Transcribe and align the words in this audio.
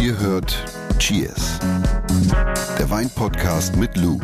Ihr 0.00 0.18
hört 0.18 0.64
Cheers, 0.98 1.58
der 2.78 2.90
Weinpodcast 2.90 3.76
mit 3.76 3.96
Lou. 3.96 4.18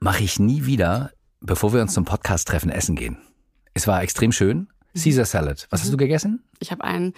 Mache 0.00 0.22
ich 0.22 0.38
nie 0.38 0.66
wieder, 0.66 1.10
bevor 1.40 1.72
wir 1.72 1.80
uns 1.80 1.94
zum 1.94 2.04
Podcast 2.04 2.48
treffen, 2.48 2.70
essen 2.70 2.96
gehen. 2.96 3.16
Es 3.74 3.86
war 3.86 4.02
extrem 4.02 4.32
schön. 4.32 4.68
Caesar 4.94 5.24
Salad. 5.24 5.66
Was 5.70 5.82
hast 5.82 5.92
du 5.92 5.96
gegessen? 5.96 6.42
Ich 6.58 6.72
habe 6.72 6.84
einen, 6.84 7.14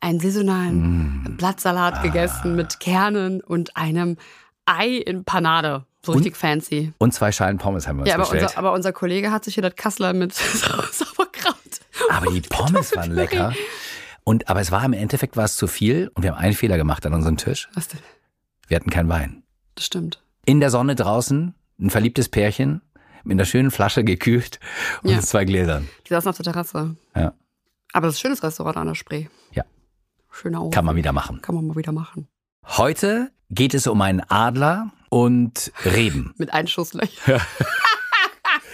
einen 0.00 0.20
saisonalen 0.20 1.36
Blattsalat 1.38 2.02
gegessen 2.02 2.54
mit 2.54 2.80
Kernen 2.80 3.40
und 3.40 3.76
einem 3.76 4.16
Ei 4.66 4.96
in 4.96 5.24
Panade. 5.24 5.86
So 6.04 6.12
richtig 6.12 6.36
fancy. 6.36 6.92
Und 6.98 7.12
zwei 7.14 7.32
Schalen 7.32 7.58
Pommes 7.58 7.86
haben 7.88 7.96
wir 7.96 8.02
uns 8.02 8.08
Ja, 8.08 8.14
aber 8.16 8.24
bestellt. 8.24 8.42
unser, 8.44 8.58
aber 8.58 8.72
unser 8.72 8.92
Kollege 8.92 9.30
hat 9.30 9.44
sich 9.44 9.54
hier 9.54 9.62
das 9.62 9.74
Kassler 9.76 10.12
mit 10.12 10.34
Sauerkraut. 10.92 11.54
Aber 12.10 12.30
die 12.30 12.40
Pommes 12.40 12.94
waren 12.96 13.10
lecker. 13.14 13.52
Und, 14.24 14.48
aber 14.48 14.60
es 14.60 14.70
war 14.70 14.84
im 14.84 14.92
Endeffekt 14.92 15.36
war 15.36 15.44
es 15.44 15.56
zu 15.56 15.66
viel 15.66 16.10
und 16.14 16.22
wir 16.22 16.30
haben 16.32 16.38
einen 16.38 16.54
Fehler 16.54 16.76
gemacht 16.76 17.04
an 17.06 17.12
unserem 17.14 17.36
Tisch. 17.36 17.68
Was 17.74 17.88
denn? 17.88 18.00
Wir 18.68 18.76
hatten 18.76 18.90
keinen 18.90 19.08
Wein. 19.08 19.42
Das 19.74 19.84
stimmt. 19.86 20.22
In 20.46 20.60
der 20.60 20.70
Sonne 20.70 20.94
draußen, 20.94 21.54
ein 21.80 21.90
verliebtes 21.90 22.28
Pärchen 22.28 22.80
mit 23.22 23.32
einer 23.36 23.44
schönen 23.44 23.70
Flasche 23.70 24.04
gekühlt 24.04 24.60
und 25.02 25.10
Ja. 25.10 25.20
zwei 25.20 25.44
Gläsern. 25.44 25.88
Die 26.06 26.10
saßen 26.10 26.28
auf 26.30 26.36
der 26.36 26.44
Terrasse. 26.44 26.96
Ja. 27.16 27.32
Aber 27.92 28.06
das 28.06 28.14
ist 28.16 28.20
ein 28.20 28.22
schönes 28.22 28.42
Restaurant 28.42 28.76
an 28.76 28.86
der 28.88 28.94
Spree. 28.94 29.26
Ja. 29.52 29.64
Schöner 30.30 30.62
Ofen. 30.62 30.70
Kann 30.72 30.84
man 30.84 30.96
wieder 30.96 31.12
machen. 31.12 31.40
Kann 31.42 31.54
man 31.54 31.66
mal 31.66 31.76
wieder 31.76 31.92
machen. 31.92 32.28
Heute 32.66 33.30
geht 33.50 33.74
es 33.74 33.86
um 33.86 34.00
einen 34.00 34.20
Adler 34.28 34.90
und 35.14 35.70
Reben. 35.84 36.34
Mit 36.38 36.52
Einschusslöchern. 36.52 37.40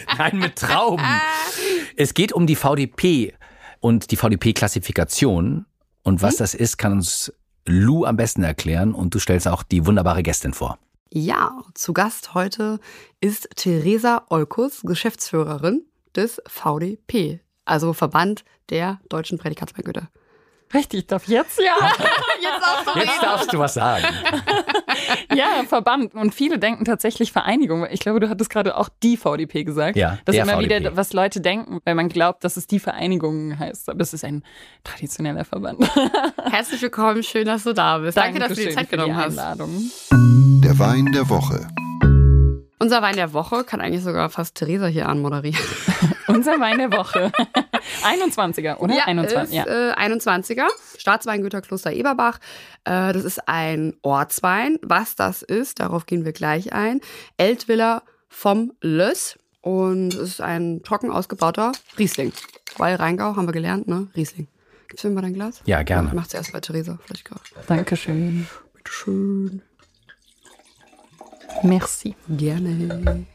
Nein, 0.17 0.39
mit 0.39 0.57
Trauben. 0.57 1.05
Es 1.97 2.15
geht 2.15 2.33
um 2.33 2.47
die 2.47 2.57
VDP 2.57 3.35
und 3.81 4.11
die 4.11 4.17
VDP-Klassifikation. 4.17 5.67
Und 6.03 6.23
was 6.23 6.37
das 6.37 6.55
ist, 6.55 6.79
kann 6.79 6.93
uns 6.93 7.31
Lou 7.67 8.07
am 8.07 8.17
besten 8.17 8.43
erklären. 8.43 8.95
Und 8.95 9.15
du 9.15 9.19
stellst 9.19 9.49
auch 9.49 9.63
die 9.63 9.85
wunderbare 9.85 10.23
Gästin 10.23 10.55
vor. 10.55 10.79
Ja, 11.13 11.61
zu 11.75 11.93
Gast 11.93 12.33
heute 12.33 12.81
ist 13.21 13.51
Theresa 13.57 14.25
Olkus, 14.31 14.81
Geschäftsführerin 14.81 15.85
des 16.17 16.41
VDP, 16.47 17.41
also 17.67 17.93
Verband 17.93 18.47
der 18.71 18.99
deutschen 19.11 19.37
Prädikatsweingüter. 19.37 20.09
Richtig, 20.73 21.09
darf 21.09 21.27
jetzt 21.27 21.59
ja. 21.59 21.75
Jetzt 22.41 22.89
auch 22.89 22.97
Jetzt 22.97 23.23
darfst 23.23 23.53
du 23.53 23.59
was 23.59 23.75
sagen. 23.75 24.05
ja, 25.35 25.65
Verband. 25.69 26.15
Und 26.15 26.33
viele 26.35 26.59
denken 26.61 26.85
tatsächlich 26.85 27.33
Vereinigung. 27.33 27.87
Ich 27.91 28.01
glaube, 28.01 28.21
du 28.21 28.29
hattest 28.29 28.51
gerade 28.51 28.77
auch 28.77 28.89
die 29.03 29.17
VDP 29.17 29.65
gesagt. 29.65 29.97
Ja, 29.97 30.19
Das 30.25 30.37
ist 30.37 30.43
immer 30.43 30.55
VDP. 30.55 30.81
wieder, 30.81 30.97
was 30.97 31.13
Leute 31.13 31.41
denken, 31.41 31.81
weil 31.85 31.97
man 31.97 32.09
glaubt, 32.09 32.45
dass 32.45 32.57
es 32.57 32.69
die 32.69 32.79
Vereinigung 32.79 33.59
heißt. 33.59 33.91
Aber 33.91 34.01
es 34.01 34.13
ist 34.15 34.25
ein 34.25 34.45
traditioneller 34.85 35.45
Verband. 35.45 35.81
Herzlich 36.51 36.81
willkommen, 36.83 37.23
schön, 37.25 37.47
dass 37.47 37.65
du 37.65 37.73
da 37.73 37.99
bist. 37.99 38.17
Danke, 38.17 38.39
dass 38.39 38.51
du 38.51 38.55
dir 38.55 38.71
Zeit 38.71 38.89
für 38.89 38.97
die 38.97 39.03
genommen 39.03 39.17
hast. 39.17 39.39
Einladung. 39.39 39.91
Der 40.63 40.79
Wein 40.79 41.11
der 41.13 41.29
Woche. 41.29 41.67
Unser 42.79 43.03
Wein 43.03 43.17
der 43.17 43.33
Woche 43.33 43.65
kann 43.65 43.81
eigentlich 43.81 44.03
sogar 44.05 44.31
fast 44.31 44.55
Theresa 44.55 44.87
hier 44.87 45.09
anmoderieren. 45.09 45.61
Unser 46.29 46.59
Wein 46.61 46.79
der 46.79 46.93
Woche. 46.93 47.31
21er, 48.03 48.79
oder? 48.79 48.95
Ja, 48.95 49.05
21, 49.05 49.59
ist, 49.59 49.67
äh, 49.67 49.93
21er. 49.93 50.69
Staatsweingüter 50.99 51.61
Kloster 51.61 51.93
Eberbach. 51.93 52.39
Äh, 52.85 53.13
das 53.13 53.25
ist 53.25 53.49
ein 53.49 53.95
Ortswein. 54.03 54.79
Was 54.83 55.17
das 55.17 55.43
ist, 55.43 55.81
darauf 55.81 56.07
gehen 56.07 56.25
wir 56.25 56.33
gleich 56.33 56.73
ein. 56.73 57.01
Eltviller 57.37 58.03
vom 58.29 58.73
Löss. 58.81 59.39
Und 59.63 60.15
es 60.15 60.21
ist 60.21 60.41
ein 60.41 60.83
trocken 60.83 61.11
ausgebauter 61.11 61.73
Riesling. 61.99 62.33
Weil 62.79 62.97
Rheingau, 62.97 63.37
haben 63.37 63.47
wir 63.47 63.53
gelernt, 63.53 63.89
ne? 63.89 64.09
Riesling. 64.17 64.49
Gibst 64.89 65.05
du 65.05 65.09
mir 65.09 65.15
mal 65.15 65.23
dein 65.23 65.35
Glas? 65.35 65.61
Ja, 65.67 65.83
gerne. 65.83 66.09
Ich 66.09 66.15
mach's 66.15 66.35
erst 66.35 66.53
bei 66.53 66.61
Theresa. 66.61 66.99
Vielleicht 67.05 67.25
gerade. 67.25 67.43
Dankeschön. 67.67 68.47
Bitteschön. 68.75 69.63
Merci. 71.63 72.17
Gerne. 72.29 73.27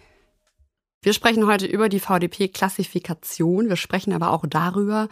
Wir 1.05 1.13
sprechen 1.13 1.45
heute 1.45 1.67
über 1.67 1.87
die 1.87 1.99
VDP-Klassifikation. 1.99 3.69
Wir 3.69 3.75
sprechen 3.75 4.11
aber 4.11 4.31
auch 4.31 4.43
darüber, 4.49 5.07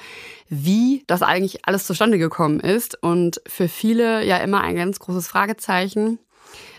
wie 0.50 1.04
das 1.06 1.22
eigentlich 1.22 1.68
alles 1.68 1.86
zustande 1.86 2.18
gekommen 2.18 2.60
ist. 2.60 2.98
Und 3.04 3.40
für 3.46 3.68
viele 3.68 4.26
ja 4.26 4.38
immer 4.38 4.62
ein 4.62 4.76
ganz 4.76 4.98
großes 4.98 5.28
Fragezeichen. 5.28 6.18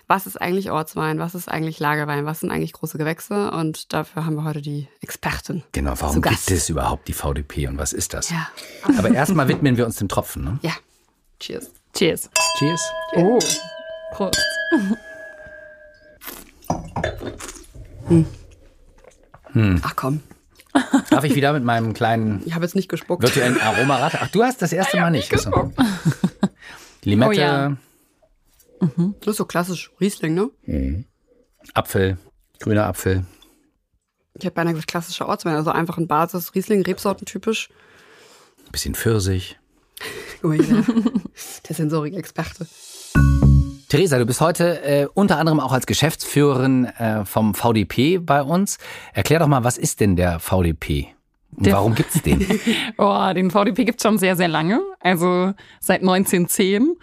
Was 0.08 0.26
ist 0.26 0.42
eigentlich 0.42 0.72
Ortswein? 0.72 1.20
Was 1.20 1.36
ist 1.36 1.48
eigentlich 1.48 1.78
Lagerwein? 1.78 2.26
Was 2.26 2.40
sind 2.40 2.50
eigentlich 2.50 2.72
große 2.72 2.98
Gewächse? 2.98 3.52
Und 3.52 3.92
dafür 3.92 4.26
haben 4.26 4.34
wir 4.34 4.42
heute 4.42 4.60
die 4.60 4.88
Expertin. 5.00 5.62
Genau, 5.70 5.94
Zu 5.94 6.02
warum 6.02 6.20
Gast. 6.20 6.48
gibt 6.48 6.58
es 6.58 6.68
überhaupt 6.68 7.06
die 7.06 7.12
VDP 7.12 7.68
und 7.68 7.78
was 7.78 7.92
ist 7.92 8.14
das? 8.14 8.30
Ja. 8.30 8.48
Aber 8.98 9.12
erstmal 9.12 9.46
widmen 9.46 9.76
wir 9.76 9.86
uns 9.86 9.94
dem 9.94 10.08
Tropfen. 10.08 10.42
Ne? 10.42 10.58
Ja. 10.62 10.72
Cheers. 11.38 11.70
Cheers. 11.92 12.30
Cheers. 12.58 12.82
Oh. 13.14 13.38
Prost. 14.10 14.40
Ach 19.82 19.94
komm, 19.96 20.20
Darf 21.10 21.22
ich 21.24 21.34
wieder 21.36 21.52
mit 21.52 21.62
meinem 21.62 21.94
kleinen 21.94 22.42
ich 22.44 22.54
habe 22.54 22.64
jetzt 22.64 22.74
nicht 22.74 22.88
gespuckt. 22.88 23.22
virtuellen 23.22 23.60
Aromarad? 23.60 24.14
Ach, 24.20 24.28
du 24.28 24.42
hast 24.42 24.60
das 24.60 24.72
erste 24.72 24.98
Mal 25.00 25.10
nicht. 25.10 25.32
Achso. 25.32 25.72
Limette, 27.04 27.28
Oh 27.28 27.32
ja. 27.32 27.76
Das 29.20 29.28
ist 29.28 29.36
so 29.36 29.44
klassisch 29.44 29.90
Riesling, 30.00 30.34
ne? 30.34 30.50
Apfel, 31.74 32.18
grüner 32.60 32.86
Apfel. 32.86 33.24
Ich 34.36 34.44
habe 34.44 34.54
beinahe 34.54 34.72
gesagt 34.74 34.90
klassischer 34.90 35.28
Ortswein. 35.28 35.54
Also 35.54 35.70
einfach 35.70 35.96
ein 35.96 36.08
Basis 36.08 36.54
Riesling, 36.54 36.82
Rebsorten 36.82 37.24
typisch. 37.24 37.70
bisschen 38.72 38.94
Pfirsich. 38.96 39.58
Guck 40.42 40.50
mal 40.50 40.58
der, 40.58 40.84
der 41.68 41.76
Sensorik-Experte. 41.76 42.66
Theresa, 43.94 44.18
du 44.18 44.26
bist 44.26 44.40
heute 44.40 44.82
äh, 44.82 45.06
unter 45.14 45.38
anderem 45.38 45.60
auch 45.60 45.70
als 45.70 45.86
Geschäftsführerin 45.86 46.86
äh, 46.86 47.24
vom 47.24 47.54
VDP 47.54 48.18
bei 48.18 48.42
uns. 48.42 48.78
Erklär 49.12 49.38
doch 49.38 49.46
mal, 49.46 49.62
was 49.62 49.78
ist 49.78 50.00
denn 50.00 50.16
der 50.16 50.40
VDP? 50.40 51.14
Und 51.54 51.70
warum 51.70 51.94
gibt's 51.94 52.20
den? 52.20 52.44
Oh, 52.98 53.32
den 53.32 53.52
VDP 53.52 53.84
gibt's 53.84 54.02
schon 54.02 54.18
sehr, 54.18 54.34
sehr 54.34 54.48
lange. 54.48 54.80
Also 54.98 55.52
seit 55.78 56.00
1910. 56.00 56.96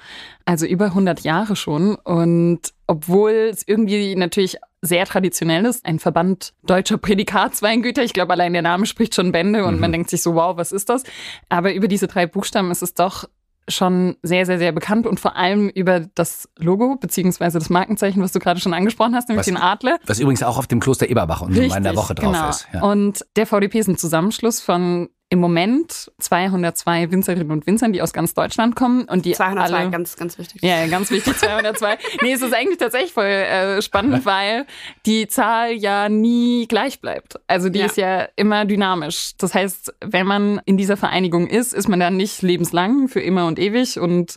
Also 0.43 0.65
über 0.65 0.87
100 0.87 1.21
Jahre 1.21 1.55
schon. 1.55 1.95
Und 1.95 2.59
obwohl 2.87 3.31
es 3.49 3.65
irgendwie 3.65 4.13
natürlich 4.17 4.57
sehr 4.81 5.05
traditionell 5.05 5.63
ist, 5.63 5.85
ein 5.85 5.97
Verband 5.97 6.51
deutscher 6.63 6.97
Prädikatsweingüter. 6.97 8.03
Ich 8.03 8.11
glaube, 8.11 8.33
allein 8.33 8.51
der 8.51 8.63
Name 8.63 8.85
spricht 8.85 9.15
schon 9.15 9.31
Bände 9.31 9.63
und 9.63 9.79
man 9.79 9.93
denkt 9.93 10.09
sich 10.09 10.21
so, 10.21 10.35
wow, 10.35 10.57
was 10.57 10.73
ist 10.73 10.89
das? 10.89 11.03
Aber 11.47 11.73
über 11.73 11.87
diese 11.87 12.07
drei 12.07 12.27
Buchstaben 12.27 12.69
ist 12.69 12.81
es 12.81 12.93
doch 12.93 13.29
schon 13.67 14.17
sehr, 14.23 14.45
sehr, 14.45 14.57
sehr 14.57 14.71
bekannt 14.71 15.07
und 15.07 15.19
vor 15.19 15.35
allem 15.35 15.69
über 15.69 15.99
das 15.99 16.49
Logo 16.57 16.95
beziehungsweise 16.95 17.59
das 17.59 17.69
Markenzeichen, 17.69 18.21
was 18.21 18.31
du 18.31 18.39
gerade 18.39 18.59
schon 18.59 18.73
angesprochen 18.73 19.15
hast, 19.15 19.29
nämlich 19.29 19.41
Was- 19.41 19.53
den 19.53 19.57
Adler. 19.57 19.99
Was 20.05 20.19
übrigens 20.19 20.43
auch 20.43 20.57
auf 20.57 20.67
dem 20.67 20.79
Kloster 20.79 21.09
Eberbach 21.09 21.41
und 21.41 21.55
in 21.55 21.83
der 21.83 21.95
Woche 21.95 22.15
drauf 22.15 22.31
genau. 22.31 22.49
ist. 22.49 22.67
Ja. 22.73 22.81
Und 22.83 23.25
der 23.35 23.45
VDP 23.45 23.79
ist 23.79 23.87
ein 23.87 23.97
Zusammenschluss 23.97 24.61
von 24.61 25.09
im 25.31 25.39
Moment 25.39 26.11
202 26.19 27.09
Winzerinnen 27.09 27.51
und 27.51 27.65
Winzern, 27.65 27.93
die 27.93 28.01
aus 28.01 28.11
ganz 28.11 28.33
Deutschland 28.33 28.75
kommen 28.75 29.05
und 29.05 29.23
die 29.23 29.31
202, 29.31 29.77
alle, 29.77 29.89
ganz, 29.89 30.17
ganz 30.17 30.37
wichtig. 30.37 30.61
ja, 30.61 30.85
ganz 30.87 31.09
wichtig, 31.09 31.37
202. 31.37 31.97
nee, 32.21 32.33
es 32.33 32.41
ist 32.41 32.53
eigentlich 32.53 32.77
tatsächlich 32.79 33.13
voll 33.13 33.23
äh, 33.23 33.81
spannend, 33.81 34.25
weil 34.25 34.65
die 35.05 35.29
Zahl 35.29 35.71
ja 35.71 36.09
nie 36.09 36.67
gleich 36.67 36.99
bleibt. 36.99 37.39
Also 37.47 37.69
die 37.69 37.79
Ja. 37.79 37.85
ist 37.85 37.95
ja 37.95 38.27
immer 38.35 38.65
dynamisch. 38.65 39.31
Das 39.37 39.55
heißt, 39.55 39.93
wenn 40.03 40.27
man 40.27 40.59
in 40.65 40.75
dieser 40.75 40.97
Vereinigung 40.97 41.47
ist, 41.47 41.73
ist 41.73 41.87
man 41.87 42.01
dann 42.01 42.17
nicht 42.17 42.41
lebenslang, 42.41 43.07
für 43.07 43.21
immer 43.21 43.47
und 43.47 43.57
ewig. 43.57 43.99
Und 44.01 44.35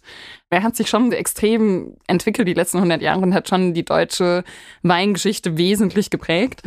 er 0.49 0.63
hat 0.63 0.77
sich 0.77 0.89
schon 0.89 1.11
extrem 1.11 1.97
entwickelt 2.07 2.47
die 2.47 2.55
letzten 2.55 2.77
100 2.77 3.03
Jahre 3.03 3.21
und 3.21 3.35
hat 3.35 3.49
schon 3.49 3.75
die 3.75 3.85
deutsche 3.85 4.45
Weingeschichte 4.85 5.59
wesentlich 5.59 6.11
geprägt. 6.11 6.63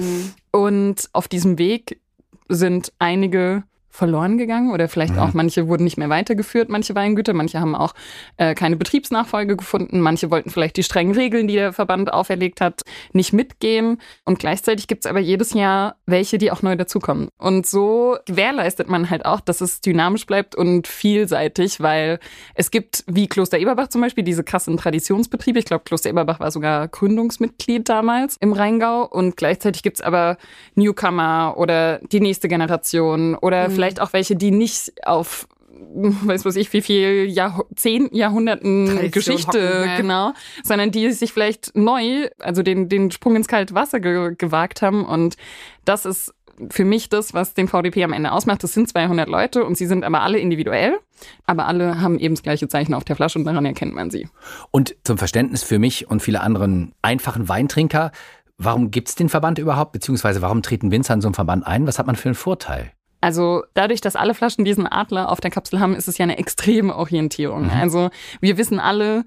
Und 0.52 1.08
auf 1.14 1.30
diesem 1.30 1.58
Weg 1.58 2.02
sind 2.50 2.92
einige 3.00 3.64
verloren 3.98 4.38
gegangen 4.38 4.72
oder 4.72 4.88
vielleicht 4.88 5.18
auch 5.18 5.34
manche 5.34 5.68
wurden 5.68 5.84
nicht 5.84 5.98
mehr 5.98 6.10
weitergeführt, 6.10 6.70
manche 6.70 6.94
Weingüter, 6.94 7.34
manche 7.34 7.60
haben 7.60 7.74
auch 7.74 7.96
äh, 8.38 8.54
keine 8.54 8.76
Betriebsnachfolge 8.76 9.58
gefunden, 9.58 10.02
manche 10.02 10.30
wollten 10.30 10.52
vielleicht 10.52 10.78
die 10.78 10.84
strengen 10.84 11.16
Regeln, 11.16 11.48
die 11.48 11.56
der 11.56 11.74
Verband 11.74 12.14
auferlegt 12.14 12.62
hat, 12.62 12.82
nicht 13.14 13.34
mitgehen 13.34 14.00
und 14.24 14.38
gleichzeitig 14.38 14.88
gibt's 14.88 15.08
aber 15.08 15.20
jedes 15.20 15.54
Jahr 15.54 15.96
welche, 16.06 16.38
die 16.38 16.52
auch 16.52 16.62
neu 16.62 16.76
dazukommen. 16.76 17.30
Und 17.40 17.66
so 17.66 18.18
gewährleistet 18.28 18.88
man 18.88 19.10
halt 19.10 19.26
auch, 19.26 19.40
dass 19.40 19.62
es 19.62 19.82
dynamisch 19.82 20.28
bleibt 20.28 20.56
und 20.56 20.88
vielseitig, 20.88 21.82
weil 21.82 22.20
es 22.54 22.70
gibt, 22.70 23.04
wie 23.08 23.28
Kloster 23.28 23.58
Eberbach 23.58 23.88
zum 23.88 24.02
Beispiel, 24.02 24.24
diese 24.24 24.44
krassen 24.44 24.78
Traditionsbetriebe. 24.78 25.58
Ich 25.58 25.66
glaube, 25.66 25.86
Kloster 25.86 26.12
Eberbach 26.12 26.40
war 26.40 26.52
sogar 26.52 26.88
Gründungsmitglied 26.88 27.90
damals 27.90 28.38
im 28.40 28.54
Rheingau 28.54 29.08
und 29.08 29.38
gleichzeitig 29.38 29.82
gibt's 29.82 30.02
aber 30.02 30.38
Newcomer 30.76 31.56
oder 31.58 32.00
die 32.12 32.20
nächste 32.20 32.48
Generation 32.48 33.34
oder 33.34 33.72
vielleicht 33.72 33.87
auch 34.00 34.14
welche, 34.14 34.36
die 34.36 34.52
nicht 34.52 34.92
auf 35.06 35.48
weiß 35.94 36.46
was 36.46 36.56
ich, 36.56 36.72
wie 36.74 36.82
viel 36.82 37.26
Jahr, 37.26 37.66
zehn 37.76 38.10
Jahrhunderten 38.12 38.88
Tradition 38.88 39.12
Geschichte, 39.12 39.80
hocken, 39.80 39.98
genau, 39.98 40.34
sondern 40.64 40.92
die 40.92 41.12
sich 41.12 41.34
vielleicht 41.34 41.76
neu, 41.76 42.30
also 42.40 42.64
den, 42.64 42.90
den 42.90 43.12
Sprung 43.12 43.36
ins 43.36 43.48
kalte 43.48 43.74
Wasser 43.76 44.00
ge 44.00 44.36
gewagt 44.36 44.82
haben 44.82 45.06
und 45.06 45.38
das 45.86 46.06
ist 46.06 46.34
für 46.70 46.86
mich 46.86 47.10
das, 47.10 47.34
was 47.34 47.54
den 47.54 47.68
VDP 47.68 48.04
am 48.04 48.14
Ende 48.14 48.32
ausmacht. 48.32 48.64
Das 48.64 48.74
sind 48.74 48.90
200 48.90 49.30
Leute 49.30 49.64
und 49.64 49.78
sie 49.78 49.86
sind 49.86 50.04
aber 50.04 50.22
alle 50.22 50.40
individuell, 50.40 50.98
aber 51.46 51.68
alle 51.68 52.02
haben 52.02 52.18
eben 52.18 52.34
das 52.34 52.42
gleiche 52.42 52.68
Zeichen 52.68 52.96
auf 52.96 53.04
der 53.04 53.16
Flasche 53.16 53.38
und 53.38 53.46
daran 53.46 53.66
erkennt 53.66 53.94
man 53.94 54.10
sie. 54.10 54.28
Und 54.72 54.96
zum 55.04 55.20
Verständnis 55.20 55.64
für 55.64 55.78
mich 55.78 56.10
und 56.10 56.22
viele 56.22 56.42
anderen 56.42 56.94
einfachen 57.04 57.48
Weintrinker, 57.48 58.12
warum 58.58 58.90
gibt 58.90 59.10
es 59.10 59.16
den 59.16 59.30
Verband 59.30 59.60
überhaupt, 59.60 59.92
beziehungsweise 59.92 60.42
warum 60.42 60.64
treten 60.64 60.90
Winzer 60.90 61.14
in 61.14 61.22
so 61.22 61.28
einem 61.28 61.36
Verband 61.36 61.68
ein? 61.68 61.86
Was 61.86 62.00
hat 62.00 62.08
man 62.08 62.16
für 62.16 62.30
einen 62.30 62.36
Vorteil? 62.36 62.92
Also 63.28 63.66
dadurch, 63.74 64.00
dass 64.00 64.16
alle 64.16 64.34
Flaschen 64.34 64.64
diesen 64.64 64.88
Adler 64.88 65.30
auf 65.30 65.42
der 65.42 65.52
Kapsel 65.52 65.82
haben, 65.82 65.98
ist 65.98 66.08
es 66.08 66.18
ja 66.18 66.24
eine 66.24 66.38
extreme 66.38 66.96
Orientierung. 66.96 67.66
Mhm. 67.66 67.72
Also 67.72 68.10
wir 68.40 68.58
wissen 68.58 68.80
alle, 68.80 69.26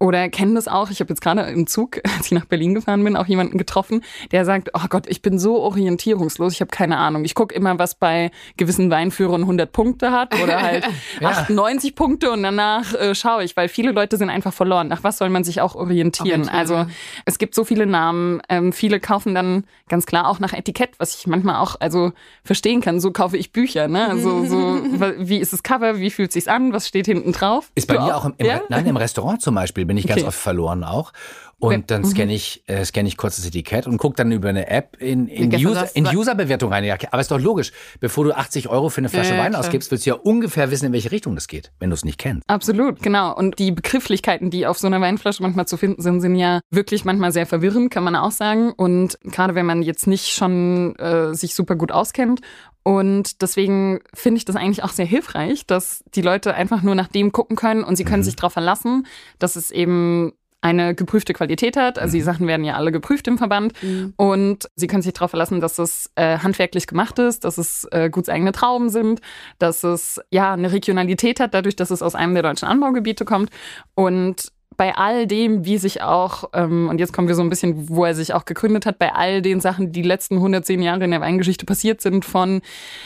oder 0.00 0.28
kennen 0.28 0.54
das 0.54 0.68
auch. 0.68 0.90
Ich 0.90 1.00
habe 1.00 1.10
jetzt 1.10 1.20
gerade 1.20 1.42
im 1.42 1.66
Zug, 1.66 2.00
als 2.16 2.26
ich 2.26 2.32
nach 2.32 2.44
Berlin 2.46 2.74
gefahren 2.74 3.04
bin, 3.04 3.16
auch 3.16 3.26
jemanden 3.26 3.58
getroffen, 3.58 4.02
der 4.32 4.44
sagt, 4.44 4.70
oh 4.74 4.86
Gott, 4.88 5.06
ich 5.08 5.22
bin 5.22 5.38
so 5.38 5.60
orientierungslos, 5.60 6.52
ich 6.54 6.60
habe 6.60 6.70
keine 6.70 6.96
Ahnung. 6.98 7.24
Ich 7.24 7.34
gucke 7.34 7.54
immer, 7.54 7.78
was 7.78 7.94
bei 7.94 8.30
gewissen 8.56 8.90
Weinführern 8.90 9.42
100 9.42 9.70
Punkte 9.70 10.12
hat 10.12 10.40
oder 10.42 10.62
halt 10.62 10.86
ja. 11.20 11.28
98 11.28 11.94
Punkte 11.94 12.30
und 12.30 12.42
danach 12.42 12.94
äh, 12.94 13.14
schaue 13.14 13.44
ich, 13.44 13.56
weil 13.56 13.68
viele 13.68 13.92
Leute 13.92 14.16
sind 14.16 14.30
einfach 14.30 14.52
verloren. 14.52 14.88
Nach 14.88 15.04
was 15.04 15.18
soll 15.18 15.30
man 15.30 15.44
sich 15.44 15.60
auch 15.60 15.74
orientieren? 15.74 16.28
orientieren. 16.42 16.48
Also 16.48 16.86
es 17.24 17.38
gibt 17.38 17.54
so 17.54 17.64
viele 17.64 17.86
Namen. 17.86 18.40
Ähm, 18.48 18.72
viele 18.72 19.00
kaufen 19.00 19.34
dann 19.34 19.64
ganz 19.88 20.06
klar 20.06 20.28
auch 20.28 20.38
nach 20.38 20.52
Etikett, 20.52 20.90
was 20.98 21.16
ich 21.16 21.26
manchmal 21.26 21.56
auch 21.56 21.76
also 21.80 22.12
verstehen 22.44 22.80
kann. 22.80 23.00
So 23.00 23.10
kaufe 23.12 23.36
ich 23.36 23.52
Bücher. 23.52 23.88
Ne? 23.88 24.08
Also 24.08 24.44
so, 24.44 24.56
wie 25.18 25.38
ist 25.38 25.52
das 25.52 25.62
Cover? 25.62 25.98
Wie 25.98 26.10
fühlt 26.10 26.32
sich's 26.32 26.48
an? 26.48 26.72
Was 26.72 26.88
steht 26.88 27.06
hinten 27.06 27.32
drauf? 27.32 27.70
Ist 27.74 27.88
bei 27.88 27.94
du 27.94 28.00
mir 28.02 28.16
auch, 28.16 28.22
auch 28.22 28.26
im, 28.26 28.34
im, 28.38 28.46
ja? 28.46 28.60
nein, 28.68 28.86
im 28.86 28.96
Restaurant 28.96 29.42
zum 29.42 29.54
Beispiel 29.54 29.84
bin 29.88 29.96
ich 29.96 30.04
okay. 30.04 30.14
ganz 30.14 30.28
oft 30.28 30.38
verloren 30.38 30.84
auch. 30.84 31.12
Und 31.60 31.90
dann 31.90 32.02
mhm. 32.02 32.06
scanne 32.06 32.34
ich, 32.34 32.62
äh, 32.66 32.84
scanne 32.84 33.08
ich 33.08 33.16
kurz 33.16 33.36
das 33.36 33.46
Etikett 33.46 33.86
und 33.88 33.98
gucke 33.98 34.14
dann 34.16 34.30
über 34.30 34.48
eine 34.48 34.68
App 34.68 34.96
in, 35.00 35.26
in, 35.26 35.52
User, 35.54 35.88
in 35.94 36.06
User-Bewertung 36.06 36.72
rein. 36.72 36.84
Ja, 36.84 36.96
aber 37.10 37.20
ist 37.20 37.30
doch 37.32 37.40
logisch. 37.40 37.72
Bevor 37.98 38.24
du 38.24 38.36
80 38.36 38.68
Euro 38.68 38.90
für 38.90 38.98
eine 38.98 39.08
Flasche 39.08 39.34
ja, 39.34 39.40
Wein 39.40 39.50
klar. 39.50 39.60
ausgibst, 39.60 39.90
willst 39.90 40.06
du 40.06 40.10
ja 40.10 40.16
ungefähr 40.16 40.70
wissen, 40.70 40.86
in 40.86 40.92
welche 40.92 41.10
Richtung 41.10 41.34
das 41.34 41.48
geht, 41.48 41.72
wenn 41.80 41.90
du 41.90 41.94
es 41.94 42.04
nicht 42.04 42.18
kennst. 42.18 42.48
Absolut, 42.48 43.02
genau. 43.02 43.34
Und 43.34 43.58
die 43.58 43.72
Begrifflichkeiten, 43.72 44.50
die 44.50 44.66
auf 44.66 44.78
so 44.78 44.86
einer 44.86 45.00
Weinflasche 45.00 45.42
manchmal 45.42 45.66
zu 45.66 45.76
finden 45.76 46.00
sind, 46.00 46.20
sind 46.20 46.36
ja 46.36 46.60
wirklich 46.70 47.04
manchmal 47.04 47.32
sehr 47.32 47.46
verwirrend, 47.46 47.90
kann 47.90 48.04
man 48.04 48.14
auch 48.14 48.30
sagen. 48.30 48.72
Und 48.72 49.18
gerade 49.24 49.56
wenn 49.56 49.66
man 49.66 49.82
jetzt 49.82 50.06
nicht 50.06 50.28
schon 50.28 50.94
äh, 50.96 51.34
sich 51.34 51.56
super 51.56 51.74
gut 51.74 51.90
auskennt 51.90 52.40
und 52.88 53.42
deswegen 53.42 54.00
finde 54.14 54.38
ich 54.38 54.46
das 54.46 54.56
eigentlich 54.56 54.82
auch 54.82 54.92
sehr 54.92 55.04
hilfreich, 55.04 55.66
dass 55.66 56.02
die 56.14 56.22
Leute 56.22 56.54
einfach 56.54 56.82
nur 56.82 56.94
nach 56.94 57.08
dem 57.08 57.32
gucken 57.32 57.54
können 57.54 57.84
und 57.84 57.96
sie 57.96 58.04
können 58.04 58.20
mhm. 58.20 58.24
sich 58.24 58.36
darauf 58.36 58.54
verlassen, 58.54 59.06
dass 59.38 59.56
es 59.56 59.70
eben 59.70 60.32
eine 60.60 60.94
geprüfte 60.94 61.32
Qualität 61.32 61.76
hat. 61.76 61.98
Also 61.98 62.12
die 62.12 62.20
mhm. 62.20 62.24
Sachen 62.24 62.46
werden 62.46 62.64
ja 62.64 62.74
alle 62.74 62.90
geprüft 62.90 63.28
im 63.28 63.38
Verband. 63.38 63.72
Mhm. 63.82 64.14
Und 64.16 64.68
sie 64.74 64.86
können 64.86 65.02
sich 65.02 65.12
darauf 65.12 65.30
verlassen, 65.30 65.60
dass 65.60 65.78
es 65.78 66.10
äh, 66.16 66.38
handwerklich 66.38 66.86
gemacht 66.86 67.18
ist, 67.18 67.44
dass 67.44 67.58
es 67.58 67.84
äh, 67.92 68.10
eigene 68.28 68.52
Trauben 68.52 68.90
sind, 68.90 69.20
dass 69.58 69.84
es 69.84 70.20
ja 70.30 70.52
eine 70.52 70.72
Regionalität 70.72 71.40
hat, 71.40 71.54
dadurch, 71.54 71.76
dass 71.76 71.90
es 71.90 72.02
aus 72.02 72.14
einem 72.14 72.34
der 72.34 72.42
deutschen 72.42 72.66
Anbaugebiete 72.66 73.24
kommt. 73.24 73.50
Und 73.94 74.52
bei 74.78 74.94
all 74.94 75.26
dem, 75.26 75.64
wie 75.64 75.76
sich 75.76 76.02
auch, 76.02 76.50
ähm, 76.54 76.88
und 76.88 77.00
jetzt 77.00 77.12
kommen 77.12 77.26
wir 77.26 77.34
so 77.34 77.42
ein 77.42 77.50
bisschen, 77.50 77.88
wo 77.88 78.04
er 78.04 78.14
sich 78.14 78.32
auch 78.32 78.44
gegründet 78.44 78.86
hat, 78.86 78.98
bei 78.98 79.12
all 79.12 79.42
den 79.42 79.60
Sachen, 79.60 79.92
die 79.92 80.02
die 80.02 80.08
letzten 80.08 80.36
110 80.36 80.80
Jahre 80.80 81.04
in 81.04 81.10
der 81.10 81.20
Weingeschichte 81.20 81.66
passiert 81.66 82.00
sind, 82.00 82.24
von 82.24 82.62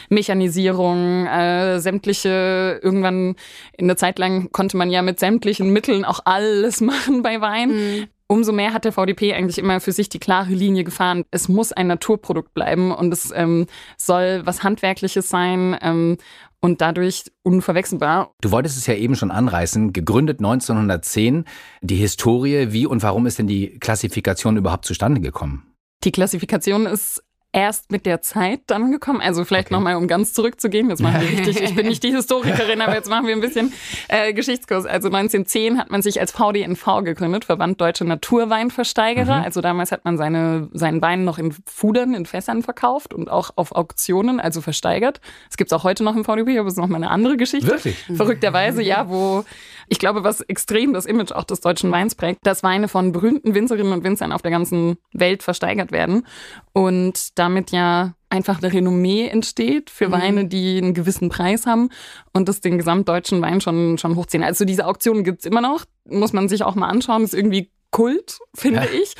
Mechanisierung, 0.09 1.25
äh, 1.25 1.79
sämtliche, 1.79 2.79
irgendwann 2.83 3.35
in 3.75 3.87
der 3.87 3.97
Zeit 3.97 4.19
lang 4.19 4.51
konnte 4.51 4.77
man 4.77 4.91
ja 4.91 5.01
mit 5.01 5.19
sämtlichen 5.19 5.73
Mitteln 5.73 6.05
auch 6.05 6.19
alles 6.25 6.79
machen 6.81 7.23
bei 7.23 7.41
Wein. 7.41 7.69
Mhm. 7.69 8.07
Umso 8.27 8.51
mehr 8.51 8.73
hat 8.73 8.85
der 8.85 8.91
VDP 8.93 9.33
eigentlich 9.33 9.57
immer 9.57 9.79
für 9.79 9.91
sich 9.91 10.09
die 10.09 10.19
klare 10.19 10.53
Linie 10.53 10.83
gefahren. 10.83 11.25
Es 11.31 11.49
muss 11.49 11.71
ein 11.71 11.87
Naturprodukt 11.87 12.53
bleiben 12.53 12.91
und 12.91 13.11
es 13.11 13.31
ähm, 13.35 13.65
soll 13.97 14.41
was 14.45 14.63
Handwerkliches 14.63 15.27
sein. 15.27 15.75
Ähm, 15.81 16.17
und 16.63 16.79
dadurch 16.79 17.25
unverwechselbar. 17.43 18.31
Du 18.41 18.51
wolltest 18.51 18.77
es 18.77 18.87
ja 18.87 18.93
eben 18.93 19.17
schon 19.17 19.31
anreißen, 19.31 19.91
gegründet 19.91 20.39
1910. 20.39 21.43
Die 21.81 21.97
Historie, 21.97 22.71
wie 22.71 22.85
und 22.85 23.03
warum 23.03 23.25
ist 23.25 23.37
denn 23.37 23.47
die 23.47 23.77
Klassifikation 23.79 24.55
überhaupt 24.55 24.85
zustande 24.85 25.19
gekommen? 25.19 25.73
Die 26.05 26.11
Klassifikation 26.11 26.85
ist 26.85 27.22
erst 27.53 27.91
mit 27.91 28.05
der 28.05 28.21
Zeit 28.21 28.61
dann 28.67 28.91
gekommen. 28.91 29.21
Also 29.21 29.45
vielleicht 29.45 29.67
okay. 29.67 29.75
nochmal, 29.75 29.95
um 29.95 30.07
ganz 30.07 30.33
zurückzugehen. 30.33 30.89
Jetzt 30.89 31.01
machen 31.01 31.21
wir 31.21 31.29
richtig, 31.37 31.61
ich 31.61 31.75
bin 31.75 31.87
nicht 31.87 32.03
die 32.03 32.11
Historikerin, 32.11 32.81
aber 32.81 32.95
jetzt 32.95 33.09
machen 33.09 33.27
wir 33.27 33.35
ein 33.35 33.41
bisschen 33.41 33.71
äh, 34.09 34.33
Geschichtskurs. 34.33 34.85
Also 34.85 35.07
1910 35.07 35.77
hat 35.77 35.91
man 35.91 36.01
sich 36.01 36.19
als 36.19 36.31
VDNV 36.31 37.03
gegründet, 37.03 37.45
Verband 37.45 37.79
Deutsche 37.79 38.05
Naturweinversteigerer. 38.05 39.37
Mhm. 39.37 39.43
Also 39.43 39.61
damals 39.61 39.91
hat 39.91 40.03
man 40.03 40.17
seine, 40.17 40.67
seinen 40.73 41.01
Wein 41.01 41.23
noch 41.23 41.37
in 41.37 41.55
Fudern, 41.65 42.15
in 42.15 42.25
Fässern 42.25 42.63
verkauft 42.63 43.13
und 43.13 43.29
auch 43.29 43.51
auf 43.55 43.71
Auktionen, 43.71 44.39
also 44.39 44.59
versteigert. 44.59 45.21
Das 45.47 45.57
gibt's 45.57 45.71
auch 45.73 45.83
heute 45.83 46.03
noch 46.03 46.15
im 46.15 46.25
VDP, 46.25 46.57
aber 46.57 46.67
es 46.67 46.73
ist 46.73 46.79
nochmal 46.79 47.03
eine 47.03 47.11
andere 47.11 47.37
Geschichte. 47.37 47.67
Wirklich? 47.67 48.03
Verrückterweise, 48.15 48.81
ja, 48.81 49.07
wo 49.07 49.45
ich 49.87 49.99
glaube, 49.99 50.23
was 50.23 50.41
extrem 50.41 50.93
das 50.93 51.05
Image 51.05 51.31
auch 51.31 51.43
des 51.43 51.61
deutschen 51.61 51.91
Weins 51.91 52.15
prägt, 52.15 52.45
dass 52.45 52.63
Weine 52.63 52.87
von 52.87 53.11
berühmten 53.11 53.53
Winzerinnen 53.53 53.93
und 53.93 54.03
Winzern 54.03 54.31
auf 54.31 54.41
der 54.41 54.51
ganzen 54.51 54.97
Welt 55.13 55.43
versteigert 55.43 55.91
werden 55.91 56.25
und 56.73 57.37
damit 57.37 57.71
ja 57.71 58.13
einfach 58.29 58.61
eine 58.61 58.73
Renommee 58.73 59.27
entsteht 59.27 59.89
für 59.89 60.07
mhm. 60.07 60.11
Weine, 60.11 60.45
die 60.45 60.77
einen 60.77 60.93
gewissen 60.93 61.29
Preis 61.29 61.67
haben 61.67 61.89
und 62.33 62.49
das 62.49 62.61
den 62.61 62.77
gesamtdeutschen 62.77 63.41
Wein 63.41 63.61
schon, 63.61 63.97
schon 63.97 64.15
hochziehen. 64.15 64.43
Also 64.43 64.65
diese 64.65 64.87
Auktionen 64.87 65.23
gibt's 65.23 65.45
immer 65.45 65.61
noch, 65.61 65.85
muss 66.05 66.33
man 66.33 66.49
sich 66.49 66.63
auch 66.63 66.75
mal 66.75 66.87
anschauen, 66.87 67.23
ist 67.23 67.35
irgendwie 67.35 67.69
Kult, 67.91 68.39
finde 68.55 68.81
ja. 68.81 68.87
ich. 69.01 69.13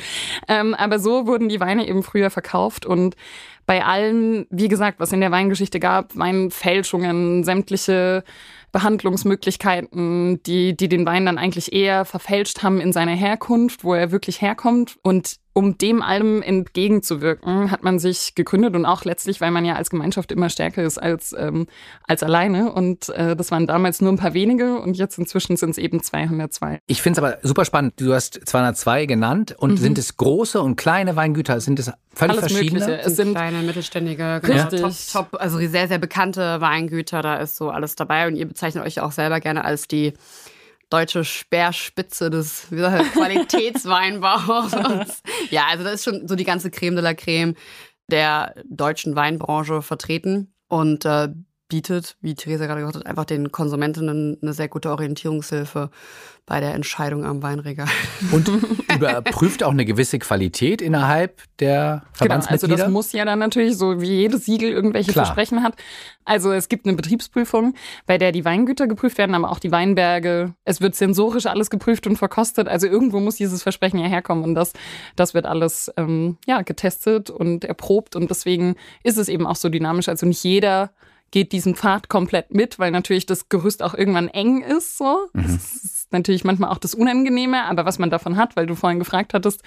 Ähm, 0.48 0.74
aber 0.74 0.98
so 0.98 1.26
wurden 1.26 1.48
die 1.48 1.60
Weine 1.60 1.86
eben 1.86 2.02
früher 2.02 2.28
verkauft 2.30 2.84
und 2.84 3.14
bei 3.66 3.84
allen, 3.84 4.46
wie 4.50 4.68
gesagt, 4.68 5.00
was 5.00 5.12
in 5.12 5.20
der 5.20 5.30
Weingeschichte 5.30 5.80
gab, 5.80 6.16
Weinfälschungen, 6.16 7.44
sämtliche 7.44 8.24
Behandlungsmöglichkeiten, 8.74 10.42
die, 10.42 10.76
die 10.76 10.88
den 10.88 11.06
Wein 11.06 11.24
dann 11.24 11.38
eigentlich 11.38 11.72
eher 11.72 12.04
verfälscht 12.04 12.64
haben 12.64 12.80
in 12.80 12.92
seiner 12.92 13.14
Herkunft, 13.14 13.84
wo 13.84 13.94
er 13.94 14.10
wirklich 14.10 14.42
herkommt. 14.42 14.98
Und 15.02 15.36
um 15.54 15.78
dem 15.78 16.02
allem 16.02 16.42
entgegenzuwirken, 16.42 17.70
hat 17.70 17.84
man 17.84 18.00
sich 18.00 18.34
gegründet 18.34 18.74
und 18.74 18.84
auch 18.84 19.04
letztlich, 19.04 19.40
weil 19.40 19.52
man 19.52 19.64
ja 19.64 19.76
als 19.76 19.88
Gemeinschaft 19.88 20.32
immer 20.32 20.50
stärker 20.50 20.82
ist 20.82 20.98
als, 20.98 21.34
ähm, 21.38 21.68
als 22.02 22.24
alleine. 22.24 22.72
Und 22.72 23.08
äh, 23.10 23.36
das 23.36 23.52
waren 23.52 23.68
damals 23.68 24.00
nur 24.00 24.12
ein 24.12 24.16
paar 24.16 24.34
wenige 24.34 24.80
und 24.80 24.96
jetzt 24.96 25.16
inzwischen 25.16 25.56
sind 25.56 25.70
es 25.70 25.78
eben 25.78 26.02
202. 26.02 26.80
Ich 26.88 27.02
finde 27.02 27.20
es 27.20 27.24
aber 27.24 27.38
super 27.42 27.64
spannend. 27.64 27.94
Du 27.98 28.12
hast 28.12 28.40
202 28.44 29.06
genannt 29.06 29.54
und 29.56 29.72
mhm. 29.72 29.76
sind 29.76 29.98
es 29.98 30.16
große 30.16 30.60
und 30.60 30.74
kleine 30.74 31.14
Weingüter? 31.14 31.60
Sind 31.60 31.78
es 31.78 31.92
völlig 32.12 32.38
Alles 32.38 32.52
verschiedene? 32.52 32.80
Mögliche. 32.80 33.06
Es 33.06 33.14
sind 33.14 33.34
kleine, 33.34 33.62
mittelständige, 33.62 34.40
genau, 34.42 34.68
top, 34.68 34.92
top, 35.12 35.40
also 35.40 35.58
sehr, 35.58 35.86
sehr 35.86 35.98
bekannte 35.98 36.60
Weingüter. 36.60 37.22
Da 37.22 37.36
ist 37.36 37.56
so 37.56 37.70
alles 37.70 37.94
dabei 37.94 38.26
und 38.26 38.34
ihr 38.34 38.48
bezeichnet 38.48 38.84
euch 38.84 39.00
auch 39.00 39.12
selber 39.12 39.38
gerne 39.38 39.64
als 39.64 39.86
die 39.86 40.14
deutsche 40.94 41.24
Speerspitze 41.24 42.30
des 42.30 42.68
Qualitätsweinbaus. 43.12 44.70
ja, 45.50 45.64
also 45.68 45.82
das 45.82 45.94
ist 45.94 46.04
schon 46.04 46.28
so 46.28 46.36
die 46.36 46.44
ganze 46.44 46.70
Creme 46.70 46.94
de 46.94 47.02
la 47.02 47.14
Creme 47.14 47.54
der 48.08 48.54
deutschen 48.68 49.16
Weinbranche 49.16 49.82
vertreten 49.82 50.54
und 50.68 51.04
äh, 51.04 51.30
bietet, 51.68 52.16
wie 52.20 52.34
Theresa 52.34 52.66
gerade 52.66 52.80
gesagt 52.80 52.96
hat, 52.96 53.06
einfach 53.06 53.24
den 53.24 53.50
Konsumentinnen 53.50 54.38
eine 54.40 54.52
sehr 54.52 54.68
gute 54.68 54.90
Orientierungshilfe 54.90 55.90
bei 56.46 56.60
der 56.60 56.74
Entscheidung 56.74 57.24
am 57.24 57.42
Weinregal. 57.42 57.88
Und 58.32 58.48
überprüft 58.94 59.62
auch 59.62 59.70
eine 59.70 59.86
gewisse 59.86 60.18
Qualität 60.18 60.82
innerhalb 60.82 61.40
der 61.60 62.02
Verbandsmitglieder? 62.12 62.66
Genau, 62.66 62.74
also 62.74 62.84
das 62.84 62.92
muss 62.92 63.12
ja 63.12 63.24
dann 63.24 63.38
natürlich 63.38 63.78
so 63.78 64.02
wie 64.02 64.10
jedes 64.10 64.44
Siegel 64.44 64.70
irgendwelche 64.70 65.12
Klar. 65.12 65.24
Versprechen 65.24 65.62
hat. 65.62 65.74
Also 66.26 66.52
es 66.52 66.68
gibt 66.68 66.86
eine 66.86 66.96
Betriebsprüfung, 66.96 67.74
bei 68.06 68.18
der 68.18 68.30
die 68.30 68.44
Weingüter 68.44 68.86
geprüft 68.86 69.16
werden, 69.16 69.34
aber 69.34 69.50
auch 69.50 69.58
die 69.58 69.72
Weinberge. 69.72 70.54
Es 70.64 70.82
wird 70.82 70.94
sensorisch 70.94 71.46
alles 71.46 71.70
geprüft 71.70 72.06
und 72.06 72.16
verkostet. 72.16 72.68
Also 72.68 72.86
irgendwo 72.86 73.20
muss 73.20 73.36
dieses 73.36 73.62
Versprechen 73.62 73.98
ja 73.98 74.06
herkommen 74.06 74.44
und 74.44 74.54
das, 74.54 74.74
das 75.16 75.32
wird 75.32 75.46
alles 75.46 75.90
ähm, 75.96 76.36
ja, 76.46 76.60
getestet 76.60 77.30
und 77.30 77.64
erprobt 77.64 78.16
und 78.16 78.28
deswegen 78.28 78.76
ist 79.02 79.16
es 79.16 79.30
eben 79.30 79.46
auch 79.46 79.56
so 79.56 79.70
dynamisch. 79.70 80.10
Also 80.10 80.26
nicht 80.26 80.44
jeder 80.44 80.90
geht 81.30 81.52
diesen 81.52 81.74
Pfad 81.74 82.08
komplett 82.08 82.54
mit, 82.54 82.78
weil 82.78 82.90
natürlich 82.90 83.26
das 83.26 83.48
Gerüst 83.48 83.82
auch 83.82 83.94
irgendwann 83.94 84.28
eng 84.28 84.62
ist. 84.62 84.96
So. 84.96 85.26
Mhm. 85.32 85.42
Das 85.42 85.84
ist 85.84 86.12
natürlich 86.12 86.44
manchmal 86.44 86.70
auch 86.70 86.78
das 86.78 86.94
Unangenehme, 86.94 87.64
aber 87.64 87.84
was 87.84 87.98
man 87.98 88.08
davon 88.08 88.36
hat, 88.36 88.54
weil 88.56 88.66
du 88.66 88.74
vorhin 88.76 89.00
gefragt 89.00 89.34
hattest, 89.34 89.62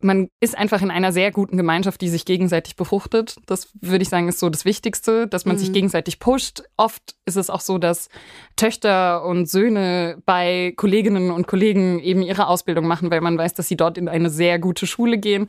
man 0.00 0.28
ist 0.40 0.58
einfach 0.58 0.82
in 0.82 0.90
einer 0.90 1.12
sehr 1.12 1.30
guten 1.30 1.56
Gemeinschaft, 1.56 2.00
die 2.00 2.08
sich 2.08 2.24
gegenseitig 2.24 2.74
befruchtet. 2.74 3.36
Das 3.46 3.70
würde 3.80 4.02
ich 4.02 4.08
sagen, 4.08 4.28
ist 4.28 4.40
so 4.40 4.50
das 4.50 4.64
Wichtigste, 4.64 5.28
dass 5.28 5.44
man 5.44 5.56
mhm. 5.56 5.60
sich 5.60 5.72
gegenseitig 5.72 6.18
pusht. 6.18 6.64
Oft 6.76 7.14
ist 7.24 7.36
es 7.36 7.50
auch 7.50 7.60
so, 7.60 7.78
dass 7.78 8.08
Töchter 8.56 9.24
und 9.24 9.48
Söhne 9.48 10.20
bei 10.26 10.74
Kolleginnen 10.76 11.30
und 11.30 11.46
Kollegen 11.46 12.00
eben 12.00 12.22
ihre 12.22 12.48
Ausbildung 12.48 12.86
machen, 12.86 13.10
weil 13.10 13.20
man 13.20 13.38
weiß, 13.38 13.54
dass 13.54 13.68
sie 13.68 13.76
dort 13.76 13.96
in 13.96 14.08
eine 14.08 14.28
sehr 14.28 14.58
gute 14.58 14.86
Schule 14.86 15.18
gehen. 15.18 15.48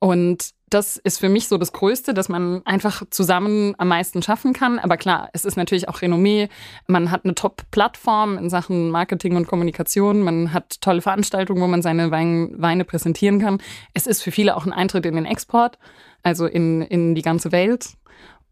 Und 0.00 0.50
das 0.70 0.96
ist 0.96 1.18
für 1.20 1.28
mich 1.28 1.46
so 1.46 1.58
das 1.58 1.72
Größte, 1.72 2.14
dass 2.14 2.28
man 2.28 2.64
einfach 2.64 3.02
zusammen 3.10 3.74
am 3.76 3.88
meisten 3.88 4.22
schaffen 4.22 4.52
kann. 4.52 4.78
Aber 4.78 4.96
klar, 4.96 5.28
es 5.32 5.44
ist 5.44 5.56
natürlich 5.56 5.88
auch 5.88 6.00
Renommee. 6.00 6.48
Man 6.86 7.10
hat 7.10 7.24
eine 7.24 7.34
Top-Plattform 7.34 8.38
in 8.38 8.48
Sachen 8.48 8.90
Marketing 8.90 9.36
und 9.36 9.46
Kommunikation. 9.46 10.22
Man 10.22 10.52
hat 10.52 10.80
tolle 10.80 11.02
Veranstaltungen, 11.02 11.60
wo 11.60 11.66
man 11.66 11.82
seine 11.82 12.10
Weine 12.10 12.84
präsentieren 12.84 13.40
kann. 13.40 13.60
Es 13.94 14.06
ist 14.06 14.22
für 14.22 14.32
viele 14.32 14.56
auch 14.56 14.64
ein 14.64 14.72
Eintritt 14.72 15.04
in 15.06 15.16
den 15.16 15.26
Export, 15.26 15.78
also 16.22 16.46
in, 16.46 16.82
in 16.82 17.14
die 17.14 17.22
ganze 17.22 17.52
Welt. 17.52 17.90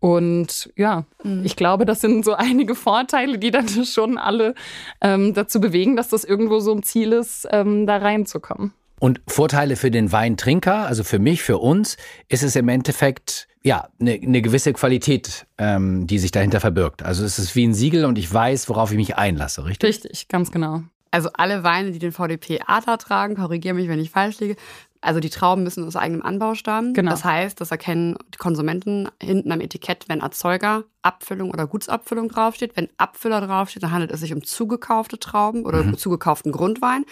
Und 0.01 0.71
ja, 0.77 1.05
ich 1.45 1.57
glaube, 1.57 1.85
das 1.85 2.01
sind 2.01 2.25
so 2.25 2.35
einige 2.37 2.75
Vorteile, 2.75 3.39
die 3.39 3.51
dann 3.51 3.69
schon 3.87 4.19
alle 4.19 4.55
ähm, 5.01 5.35
dazu 5.35 5.61
bewegen, 5.61 5.97
dass 5.97 6.09
das 6.09 6.25
irgendwo 6.25 6.59
so 6.59 6.73
ein 6.73 6.83
Ziel 6.83 7.13
ist, 7.13 7.49
ähm, 7.51 7.87
da 7.87 7.97
reinzukommen. 7.97 8.75
Und 9.01 9.21
Vorteile 9.27 9.77
für 9.77 9.91
den 9.91 10.13
Weintrinker, 10.13 10.87
also 10.87 11.05
für 11.05 11.19
mich, 11.19 11.43
für 11.43 11.59
uns, 11.59 11.97
ist 12.29 12.43
es 12.43 12.57
im 12.57 12.69
Endeffekt 12.69 13.49
ja 13.63 13.89
eine, 14.01 14.13
eine 14.15 14.43
gewisse 14.43 14.73
Qualität, 14.73 15.47
ähm, 15.59 16.07
die 16.07 16.19
sich 16.19 16.31
dahinter 16.31 16.61
verbirgt. 16.61 17.03
Also 17.03 17.25
es 17.25 17.39
ist 17.39 17.55
wie 17.55 17.67
ein 17.67 17.75
Siegel 17.75 18.05
und 18.05 18.19
ich 18.19 18.33
weiß, 18.33 18.69
worauf 18.69 18.91
ich 18.91 18.97
mich 18.97 19.17
einlasse, 19.17 19.65
richtig? 19.65 19.89
Richtig, 19.89 20.29
ganz 20.29 20.51
genau. 20.51 20.83
Also 21.11 21.31
alle 21.33 21.63
Weine, 21.63 21.93
die 21.93 21.99
den 21.99 22.13
VDP 22.13 22.61
Adler 22.67 22.99
tragen, 22.99 23.37
korrigiere 23.37 23.75
mich, 23.75 23.89
wenn 23.89 23.99
ich 23.99 24.11
falsch 24.11 24.41
liege. 24.41 24.57
Also 25.01 25.21
die 25.21 25.31
Trauben 25.31 25.63
müssen 25.63 25.87
aus 25.87 25.97
eigenem 25.97 26.23
Anbau 26.23 26.55
stammen. 26.55 26.93
Genau. 26.93 27.11
Das 27.11 27.25
heißt, 27.25 27.61
das 27.61 27.71
erkennen 27.71 28.17
die 28.35 28.39
Konsumenten 28.39 29.09
hinten 29.23 29.53
am 29.53 29.61
Etikett, 29.61 30.09
wenn 30.09 30.21
Erzeuger, 30.21 30.85
Abfüllung 31.03 31.51
oder 31.51 31.67
Gutsabfüllung 31.67 32.29
draufsteht. 32.29 32.77
Wenn 32.77 32.89
Abfüller 32.97 33.41
draufsteht, 33.41 33.83
dann 33.83 33.93
handelt 33.93 34.11
es 34.11 34.21
sich 34.21 34.33
um 34.33 34.43
zugekaufte 34.43 35.19
Trauben 35.19 35.65
oder 35.65 35.97
zugekauften 35.97 36.53
Grundwein. 36.53 37.05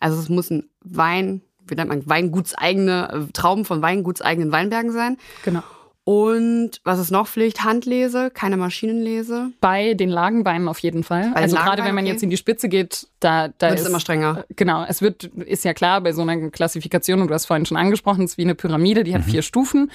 Also 0.00 0.20
es 0.20 0.28
muss 0.28 0.50
ein 0.50 0.68
Wein, 0.82 1.42
wie 1.66 1.74
nennt 1.74 1.88
man, 1.88 2.08
Weingutseigene, 2.08 3.26
äh, 3.28 3.32
Trauben 3.32 3.64
von 3.64 3.82
weingutseigenen 3.82 4.52
Weinbergen 4.52 4.92
sein. 4.92 5.16
Genau. 5.44 5.62
Und 6.06 6.82
was 6.84 6.98
ist 6.98 7.10
noch 7.10 7.26
Pflicht? 7.26 7.64
Handlese, 7.64 8.30
keine 8.30 8.58
Maschinenlese. 8.58 9.52
Bei 9.62 9.94
den 9.94 10.10
Lagenweinen 10.10 10.68
auf 10.68 10.78
jeden 10.80 11.02
Fall. 11.02 11.30
Bei 11.32 11.40
also 11.40 11.56
gerade 11.56 11.82
wenn 11.82 11.94
man 11.94 12.04
jetzt 12.04 12.22
in 12.22 12.28
die 12.28 12.36
Spitze 12.36 12.68
geht, 12.68 13.06
da, 13.20 13.48
da 13.48 13.68
Wird 13.68 13.78
es 13.78 13.80
ist 13.84 13.88
immer 13.88 14.00
strenger. 14.00 14.44
Genau, 14.54 14.84
es 14.86 15.00
wird, 15.00 15.24
ist 15.24 15.64
ja 15.64 15.72
klar, 15.72 16.02
bei 16.02 16.12
so 16.12 16.20
einer 16.20 16.50
Klassifikation, 16.50 17.22
und 17.22 17.28
du 17.28 17.34
hast 17.34 17.46
vorhin 17.46 17.64
schon 17.64 17.78
angesprochen, 17.78 18.24
es 18.24 18.32
ist 18.32 18.38
wie 18.38 18.42
eine 18.42 18.54
Pyramide, 18.54 19.02
die 19.02 19.14
hat 19.14 19.24
vier 19.24 19.40
Stufen. 19.40 19.90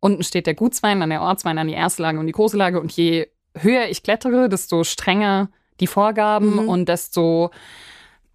Unten 0.00 0.24
steht 0.24 0.46
der 0.48 0.54
Gutswein, 0.54 0.98
dann 0.98 1.10
der 1.10 1.22
Ortswein, 1.22 1.54
dann 1.56 1.68
die 1.68 1.74
erste 1.74 2.02
Lage 2.02 2.18
und 2.18 2.26
die 2.26 2.32
große 2.32 2.56
Lage. 2.56 2.80
Und 2.80 2.90
je 2.90 3.28
höher 3.56 3.86
ich 3.88 4.02
klettere, 4.02 4.48
desto 4.48 4.82
strenger 4.82 5.48
die 5.78 5.86
Vorgaben 5.86 6.62
Mhm. 6.62 6.68
und 6.68 6.88
desto 6.88 7.52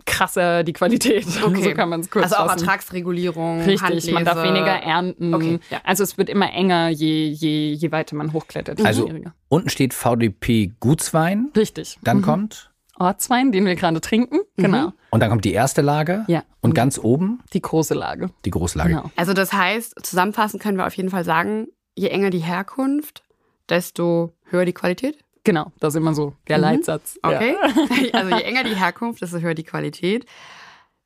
krasser 0.08 0.64
die 0.64 0.74
Qualität. 0.74 1.26
Okay. 1.44 1.64
So 1.64 1.74
kann 1.76 1.90
man 1.90 2.00
es 2.00 2.10
kurz 2.10 2.24
Also 2.26 2.38
auch 2.38 2.48
fassen. 2.48 2.62
Ertragsregulierung. 2.66 3.60
Richtig, 3.62 3.82
Handlese. 3.84 4.12
man 4.14 4.26
darf 4.26 4.42
weniger 4.42 4.72
ernten. 4.82 5.34
Okay, 5.34 5.60
ja. 5.70 5.80
Also 5.84 6.04
es 6.04 6.18
wird 6.18 6.30
immer 6.30 6.52
enger, 6.52 6.90
je, 6.90 7.28
je, 7.30 7.74
je 7.74 7.92
weiter 7.92 8.16
man 8.16 8.34
hochklettert. 8.34 8.80
je 8.80 8.86
Also 8.86 9.06
schwieriger. 9.08 9.34
unten 9.50 9.70
steht 9.70 9.94
VDP 9.94 10.72
Gutswein, 10.80 11.52
Richtig. 11.56 12.00
dann 12.04 12.22
kommt 12.24 12.72
Ortswein, 13.00 13.52
den 13.52 13.66
wir 13.66 13.76
gerade 13.76 14.02
trinken. 14.02 14.40
Genau. 14.58 14.92
und 15.12 15.20
dann 15.20 15.30
kommt 15.30 15.46
die 15.46 15.54
erste 15.54 15.82
Lage 15.84 16.26
Ja. 16.28 16.44
und 16.62 16.74
ganz 16.74 16.98
oben 16.98 17.44
Die 17.54 17.62
große 17.62 17.94
Lage. 17.94 18.32
die 18.46 18.50
Großlage. 18.50 18.90
Genau. 18.90 19.12
Also 19.16 19.34
das 19.34 19.54
heißt, 19.54 20.04
zusammenfassend 20.04 20.64
können 20.64 20.78
wir 20.80 20.88
auf 20.88 20.94
jeden 20.96 21.10
Fall 21.12 21.24
sagen, 21.24 21.68
je 21.96 22.08
enger 22.10 22.32
die 22.32 22.40
Herkunft, 22.40 23.24
desto 23.70 24.34
höher 24.50 24.66
die 24.66 24.74
Qualität. 24.74 25.20
Genau, 25.48 25.72
das 25.80 25.94
ist 25.94 26.02
immer 26.02 26.14
so 26.14 26.34
der 26.50 26.58
Leitsatz. 26.58 27.18
Ja. 27.24 27.38
Okay. 27.38 27.56
Also 28.12 28.36
je 28.36 28.42
enger 28.42 28.66
die 28.66 28.76
Herkunft, 28.76 29.22
desto 29.22 29.40
höher 29.40 29.54
die 29.54 29.64
Qualität. 29.64 30.26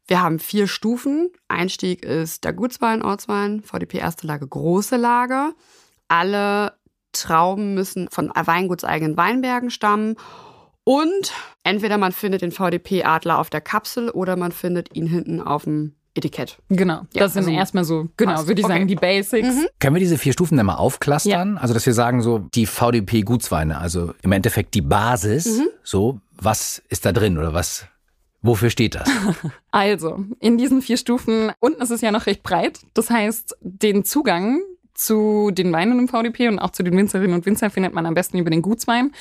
Wir 0.07 0.23
haben 0.23 0.39
vier 0.39 0.67
Stufen. 0.67 1.29
Einstieg 1.47 2.03
ist 2.03 2.43
der 2.43 2.51
Gutswein, 2.51 3.03
Ortswein, 3.03 3.61
VDP 3.61 3.99
erste 3.99 4.25
Lage, 4.25 4.47
große 4.47 4.97
Lage. 4.97 5.53
Alle 6.07 6.73
Trauben 7.11 7.75
müssen 7.75 8.09
von 8.09 8.31
weingutseigenen 8.33 9.15
Weinbergen 9.15 9.69
stammen. 9.69 10.15
Und 10.83 11.33
entweder 11.63 11.99
man 11.99 12.11
findet 12.11 12.41
den 12.41 12.51
VDP-Adler 12.51 13.37
auf 13.37 13.51
der 13.51 13.61
Kapsel 13.61 14.09
oder 14.09 14.37
man 14.37 14.51
findet 14.51 14.95
ihn 14.95 15.05
hinten 15.05 15.39
auf 15.39 15.65
dem 15.65 15.95
Etikett. 16.13 16.57
Genau, 16.69 17.01
Ja, 17.13 17.21
das 17.23 17.33
sind 17.33 17.43
also 17.45 17.51
erstmal 17.57 17.83
so, 17.85 18.09
genau, 18.17 18.33
passt. 18.33 18.47
würde 18.47 18.59
ich 18.61 18.65
Okay. 18.65 18.73
sagen, 18.73 18.87
die 18.87 18.95
Basics. 18.95 19.55
Können 19.79 19.95
wir 19.95 19.99
diese 20.01 20.17
vier 20.17 20.33
Stufen 20.33 20.57
dann 20.57 20.65
mal 20.65 20.75
aufklustern? 20.75 21.57
Also, 21.57 21.73
dass 21.73 21.85
wir 21.85 21.93
sagen, 21.93 22.21
so 22.21 22.39
die 22.39 22.65
VDP 22.65 23.21
Gutsweine, 23.21 23.77
also 23.77 24.13
im 24.21 24.31
Endeffekt 24.33 24.73
die 24.75 24.81
Basis, 24.81 25.61
so, 25.83 26.19
was 26.33 26.81
ist 26.89 27.05
da 27.05 27.13
drin 27.13 27.37
oder 27.37 27.53
was, 27.53 27.85
wofür 28.41 28.69
steht 28.69 28.95
das? 28.95 29.09
Also, 29.71 30.25
in 30.41 30.57
diesen 30.57 30.81
vier 30.81 30.97
Stufen, 30.97 31.51
unten 31.61 31.81
ist 31.81 31.91
es 31.91 32.01
ja 32.01 32.11
noch 32.11 32.25
recht 32.25 32.43
breit. 32.43 32.79
Das 32.93 33.09
heißt, 33.09 33.55
den 33.61 34.03
Zugang 34.03 34.59
zu 35.05 35.51
den 35.51 35.71
Weinen 35.73 35.99
im 35.99 36.07
VDP 36.07 36.47
und 36.47 36.59
auch 36.59 36.71
zu 36.71 36.83
den 36.83 36.95
Winzerinnen 36.97 37.33
und 37.35 37.45
Winzern 37.45 37.71
findet 37.71 37.93
man 37.93 38.05
am 38.05 38.13
besten 38.13 38.37
über 38.37 38.49
den 38.49 38.61
Gutswein. 38.61 39.11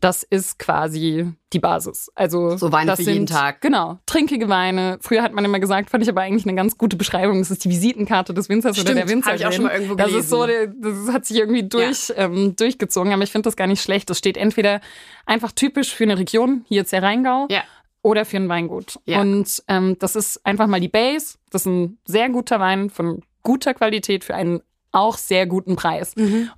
Das 0.00 0.22
ist 0.22 0.58
quasi 0.58 1.32
die 1.52 1.58
Basis. 1.60 2.10
Also 2.14 2.56
So 2.56 2.72
Weine 2.72 2.88
das 2.90 2.98
für 2.98 3.04
sind, 3.04 3.14
jeden 3.14 3.26
Tag. 3.26 3.60
Genau, 3.60 3.98
trinkige 4.06 4.48
Weine. 4.48 4.98
Früher 5.00 5.22
hat 5.22 5.32
man 5.32 5.44
immer 5.44 5.60
gesagt, 5.60 5.90
fand 5.90 6.02
ich 6.02 6.08
aber 6.10 6.20
eigentlich 6.22 6.44
eine 6.46 6.54
ganz 6.56 6.76
gute 6.76 6.96
Beschreibung. 6.96 7.38
Das 7.38 7.50
ist 7.50 7.64
die 7.64 7.70
Visitenkarte 7.70 8.34
des 8.34 8.48
Winzers 8.48 8.76
oder 8.76 8.82
Stimmt, 8.90 8.98
der 8.98 9.08
Winzerin. 9.08 9.36
ich 9.36 9.46
auch 9.46 9.52
schon 9.52 9.64
mal 9.64 9.72
irgendwo 9.72 9.94
Das 9.94 10.12
ist 10.12 10.28
so, 10.28 10.46
das 10.46 11.12
hat 11.12 11.24
sich 11.24 11.38
irgendwie 11.38 11.62
durch, 11.68 12.12
ähm, 12.16 12.54
durchgezogen. 12.56 13.12
Aber 13.12 13.22
ich 13.22 13.30
finde 13.32 13.46
das 13.46 13.56
gar 13.56 13.66
nicht 13.66 13.80
schlecht. 13.82 14.10
Das 14.10 14.18
steht 14.18 14.36
entweder 14.36 14.80
einfach 15.26 15.52
typisch 15.52 15.94
für 15.94 16.04
eine 16.04 16.18
Region, 16.18 16.64
hier 16.68 16.78
jetzt 16.78 16.92
der 16.92 17.02
Rheingau, 17.02 17.46
Ja. 17.50 17.62
oder 18.02 18.24
für 18.24 18.36
ein 18.36 18.48
Weingut. 18.48 18.98
Ja. 19.06 19.20
Und 19.20 19.62
ähm, 19.68 19.96
das 20.00 20.16
ist 20.16 20.44
einfach 20.44 20.66
mal 20.66 20.80
die 20.80 20.88
Base. 20.88 21.36
Das 21.50 21.62
ist 21.62 21.66
ein 21.66 21.98
sehr 22.04 22.28
guter 22.28 22.60
Wein 22.60 22.90
von 22.90 23.22
guter 23.42 23.72
Qualität 23.74 24.24
für 24.24 24.34
einen 24.34 24.60
auch 24.94 25.18
sehr 25.18 25.46
guten 25.46 25.76
Preis. 25.76 26.14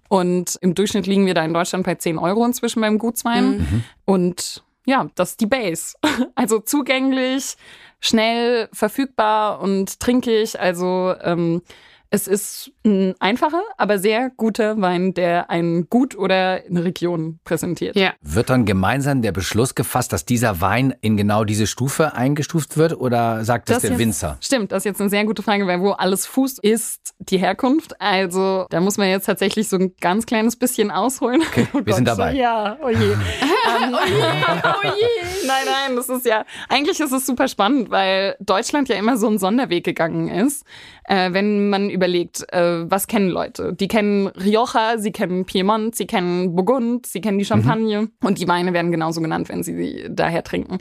Und 0.08 0.56
im 0.60 0.74
Durchschnitt 0.74 1.06
liegen 1.06 1.26
wir 1.26 1.34
da 1.34 1.44
in 1.44 1.54
Deutschland 1.54 1.84
bei 1.86 1.94
10 1.94 2.18
Euro 2.18 2.44
inzwischen 2.44 2.80
beim 2.80 2.98
Gutswein. 2.98 3.84
Und 4.04 4.62
ja, 4.86 5.08
das 5.14 5.30
ist 5.30 5.40
die 5.40 5.46
Base. 5.46 5.96
Also 6.34 6.60
zugänglich, 6.60 7.56
schnell 8.00 8.68
verfügbar 8.72 9.60
und 9.60 9.98
trinkig. 10.00 10.60
Also 10.60 11.14
ähm, 11.22 11.62
es 12.10 12.28
ist 12.28 12.70
ein 12.84 13.14
einfacher, 13.18 13.62
aber 13.76 13.98
sehr 13.98 14.30
guter 14.30 14.80
Wein, 14.80 15.14
der 15.14 15.50
ein 15.50 15.88
Gut 15.90 16.16
oder 16.16 16.60
eine 16.68 16.84
Region 16.84 17.40
präsentiert. 17.44 17.96
Ja. 17.96 18.12
Wird 18.22 18.50
dann 18.50 18.64
gemeinsam 18.64 19.22
der 19.22 19.32
Beschluss 19.32 19.74
gefasst, 19.74 20.12
dass 20.12 20.24
dieser 20.24 20.60
Wein 20.60 20.94
in 21.00 21.16
genau 21.16 21.44
diese 21.44 21.66
Stufe 21.66 22.14
eingestuft 22.14 22.76
wird 22.76 22.98
oder 22.98 23.44
sagt 23.44 23.70
das, 23.70 23.82
der 23.82 23.90
jetzt, 23.90 23.98
Winzer? 23.98 24.38
Stimmt, 24.40 24.72
das 24.72 24.78
ist 24.78 24.84
jetzt 24.84 25.00
eine 25.00 25.10
sehr 25.10 25.24
gute 25.24 25.42
Frage, 25.42 25.66
weil 25.66 25.80
wo 25.80 25.92
alles 25.92 26.26
fußt, 26.26 26.60
ist 26.60 27.14
die 27.18 27.38
Herkunft. 27.38 28.00
Also 28.00 28.66
da 28.70 28.80
muss 28.80 28.98
man 28.98 29.08
jetzt 29.08 29.26
tatsächlich 29.26 29.68
so 29.68 29.76
ein 29.76 29.94
ganz 30.00 30.26
kleines 30.26 30.56
bisschen 30.56 30.90
ausholen. 30.90 31.42
Okay, 31.42 31.66
wir 31.84 31.94
sind 31.94 32.06
dabei. 32.06 32.34
Ja, 32.34 32.78
oh 32.82 32.88
je. 32.88 32.96
ähm, 32.96 33.94
oh 33.94 34.06
je, 34.06 34.22
oh 34.22 34.84
je. 34.84 35.46
Nein, 35.46 35.64
nein, 35.66 35.96
das 35.96 36.08
ist 36.08 36.24
ja, 36.24 36.44
eigentlich 36.68 37.00
ist 37.00 37.12
es 37.12 37.26
super 37.26 37.48
spannend, 37.48 37.90
weil 37.90 38.36
Deutschland 38.40 38.88
ja 38.88 38.96
immer 38.96 39.16
so 39.16 39.26
einen 39.26 39.38
Sonderweg 39.38 39.84
gegangen 39.84 40.28
ist. 40.28 40.64
Äh, 41.08 41.32
wenn 41.32 41.70
man 41.70 41.88
überlegt, 41.88 42.44
äh, 42.52 42.90
was 42.90 43.06
kennen 43.06 43.28
Leute? 43.28 43.72
Die 43.74 43.86
kennen 43.86 44.26
Rioja, 44.26 44.98
sie 44.98 45.12
kennen 45.12 45.44
Piemont, 45.44 45.94
sie 45.94 46.06
kennen 46.06 46.56
Burgund, 46.56 47.06
sie 47.06 47.20
kennen 47.20 47.38
die 47.38 47.44
Champagne 47.44 48.08
und 48.24 48.40
die 48.40 48.48
Weine 48.48 48.72
werden 48.72 48.90
genauso 48.90 49.20
genannt, 49.20 49.48
wenn 49.48 49.62
sie 49.62 49.76
sie 49.76 50.06
daher 50.10 50.42
trinken. 50.42 50.78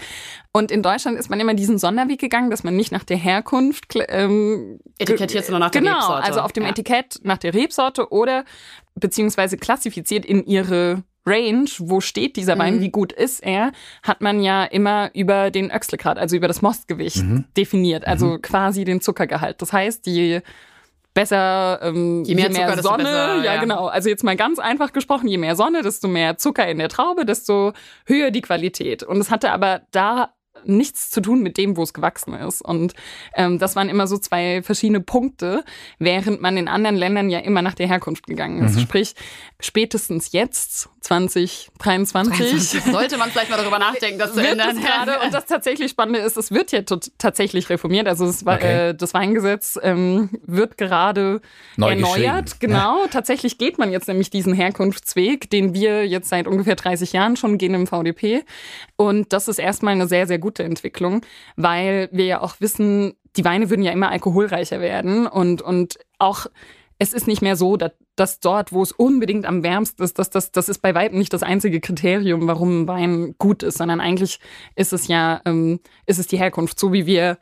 Und 0.51 0.72
in 0.72 0.82
Deutschland 0.82 1.20
ist 1.20 1.29
man 1.29 1.39
immer 1.39 1.53
diesen 1.53 1.77
Sonderweg 1.77 2.20
gegangen, 2.20 2.50
dass 2.50 2.63
man 2.63 2.75
nicht 2.75 2.91
nach 2.91 3.03
der 3.03 3.17
Herkunft 3.17 3.86
ähm, 4.08 4.79
Etikettiert, 4.98 5.46
sondern 5.46 5.62
nach 5.62 5.70
der 5.72 5.82
genau, 5.82 5.94
Rebsorte. 5.94 6.24
also 6.24 6.39
auf 6.39 6.53
dem 6.53 6.63
Ja. 6.63 6.70
Etikett 6.70 7.20
nach 7.24 7.38
der 7.38 7.53
Rebsorte 7.53 8.12
oder 8.12 8.46
beziehungsweise 8.96 9.58
klassifiziert 9.58 10.25
in 10.25 10.44
ihre 10.46 11.03
Range, 11.25 11.70
wo 11.79 12.01
steht 12.01 12.36
dieser 12.36 12.55
Mhm. 12.55 12.60
Wein, 12.60 12.82
wie 12.82 12.89
gut 12.91 13.12
ist 13.12 13.44
er, 13.44 13.72
hat 14.03 14.22
man 14.22 14.41
ja 14.41 14.63
immer 14.63 15.10
über 15.13 15.51
den 15.51 15.72
Öxlegrad, 15.72 16.17
also 16.17 16.36
über 16.36 16.48
das 16.48 16.62
Mostgewicht 16.62 17.24
definiert, 17.58 18.05
also 18.05 18.38
quasi 18.41 18.84
den 18.84 19.01
Zuckergehalt. 19.01 19.62
Das 19.62 19.74
heißt, 19.74 20.05
je 20.08 20.41
besser, 21.13 21.79
ähm, 21.82 22.24
Je 22.25 22.36
mehr 22.36 22.51
Zucker, 22.51 22.75
desto 22.75 22.82
Sonne, 22.89 23.03
besser, 23.03 23.36
ja, 23.38 23.53
ja. 23.55 23.60
genau. 23.62 23.88
Also 23.88 24.10
jetzt 24.10 24.24
mal 24.24 24.36
ganz 24.36 24.60
einfach 24.60 24.91
gesprochen, 24.94 25.27
je 25.27 25.38
mehr 25.38 25.55
Sonne, 25.55 25.82
desto 25.82 26.08
mehr 26.08 26.38
Zucker 26.38 26.67
in 26.67 26.77
der 26.77 26.89
Traube, 26.89 27.25
desto 27.25 27.72
höher 28.05 28.32
die 28.32 28.41
Qualität. 28.41 29.01
Und 29.01 29.17
es 29.17 29.32
hatte 29.32 29.51
aber 29.51 29.82
da 29.91 30.34
nichts 30.65 31.10
zu 31.12 31.22
tun 31.22 31.41
mit 31.41 31.58
dem, 31.58 31.77
wo 31.77 31.84
es 31.84 31.94
gewachsen 31.94 32.34
ist. 32.34 32.62
Und 32.62 32.94
ähm, 33.36 33.60
das 33.60 33.75
waren 33.75 33.88
immer 33.89 34.08
so 34.08 34.17
zwei 34.17 34.62
verschiedene 34.62 35.00
Punkte, 35.00 35.63
während 36.00 36.41
man 36.41 36.58
in 36.58 36.67
anderen 36.67 36.96
Ländern 36.96 37.29
ja 37.29 37.39
immer 37.39 37.62
nach 37.62 37.75
der 37.75 37.88
Herkunft 37.88 38.25
gegangen 38.27 38.63
ist. 38.65 38.79
Sprich, 38.82 39.15
spätestens 39.60 40.32
jetzt, 40.32 40.89
2023, 41.06 42.82
Sollte 42.92 43.18
man 43.18 43.30
vielleicht 43.30 43.50
mal 43.50 43.58
darüber 43.58 43.80
nachdenken, 43.80 44.20
das 44.20 44.32
zu 44.32 44.38
wird 44.38 44.52
ändern. 44.54 44.80
gerade 44.82 45.20
und 45.24 45.34
das 45.34 45.46
tatsächlich 45.46 45.92
Spannende 45.92 46.20
ist, 46.20 46.36
es 46.38 46.52
wird 46.52 46.72
ja 46.72 46.82
tatsächlich 47.18 47.70
reformiert. 47.70 48.08
Also 48.08 48.26
das, 48.26 48.46
Okay. 48.46 48.90
äh, 48.90 48.96
das 48.96 49.14
Weingesetz 49.14 49.78
ähm, 49.82 50.30
wird 50.46 50.78
gerade 50.78 51.42
Neu 51.78 51.92
erneuert. 51.92 52.60
Genau. 52.60 53.06
Tatsächlich 53.10 53.58
geht 53.58 53.78
man 53.78 53.92
jetzt 53.92 54.08
nämlich 54.08 54.30
diesen 54.30 54.54
Herkunftsweg, 54.54 55.50
den 55.50 55.74
wir 55.74 56.08
jetzt 56.08 56.30
seit 56.30 56.48
ungefähr 56.48 56.76
30 56.76 57.14
Jahren 57.14 57.36
schon 57.38 57.58
gehen 57.58 57.74
im 57.74 57.88
VDP. 57.88 58.44
Und 58.96 59.34
das 59.34 59.48
ist 59.48 59.60
erstmal 59.60 59.94
eine 59.94 60.08
sehr, 60.08 60.28
sehr 60.28 60.40
gute 60.40 60.64
Entwicklung, 60.64 61.22
weil 61.56 62.10
wir 62.12 62.26
ja 62.26 62.42
auch 62.42 62.56
wissen, 62.60 63.14
die 63.38 63.46
Weine 63.46 63.70
würden 63.70 63.84
ja 63.84 63.92
immer 63.92 64.10
alkoholreicher 64.10 64.80
werden 64.80 65.28
und, 65.28 65.62
und 65.62 65.98
auch 66.20 66.46
es 66.98 67.14
ist 67.14 67.28
nicht 67.28 67.42
mehr 67.42 67.56
so, 67.56 67.78
dass, 67.78 67.92
dass 68.16 68.40
dort, 68.40 68.72
wo 68.72 68.82
es 68.82 68.92
unbedingt 68.92 69.46
am 69.46 69.64
wärmsten 69.64 70.04
ist, 70.04 70.18
dass 70.18 70.30
das, 70.30 70.52
das 70.52 70.70
ist 70.70 70.82
bei 70.82 70.96
weitem 70.96 71.18
nicht 71.18 71.34
das 71.34 71.44
einzige 71.44 71.82
Kriterium, 71.82 72.48
warum 72.48 72.84
ein 72.84 72.88
Wein 72.88 73.36
gut 73.38 73.64
ist, 73.64 73.78
sondern 73.78 74.00
eigentlich 74.00 74.40
ist 74.75 74.94
es 74.94 75.08
ja, 75.08 75.42
ähm, 75.46 75.80
ist 76.06 76.20
es 76.20 76.28
die 76.28 76.38
Herkunft, 76.38 76.80
so 76.80 76.94
wie 76.94 77.06
wir 77.06 77.38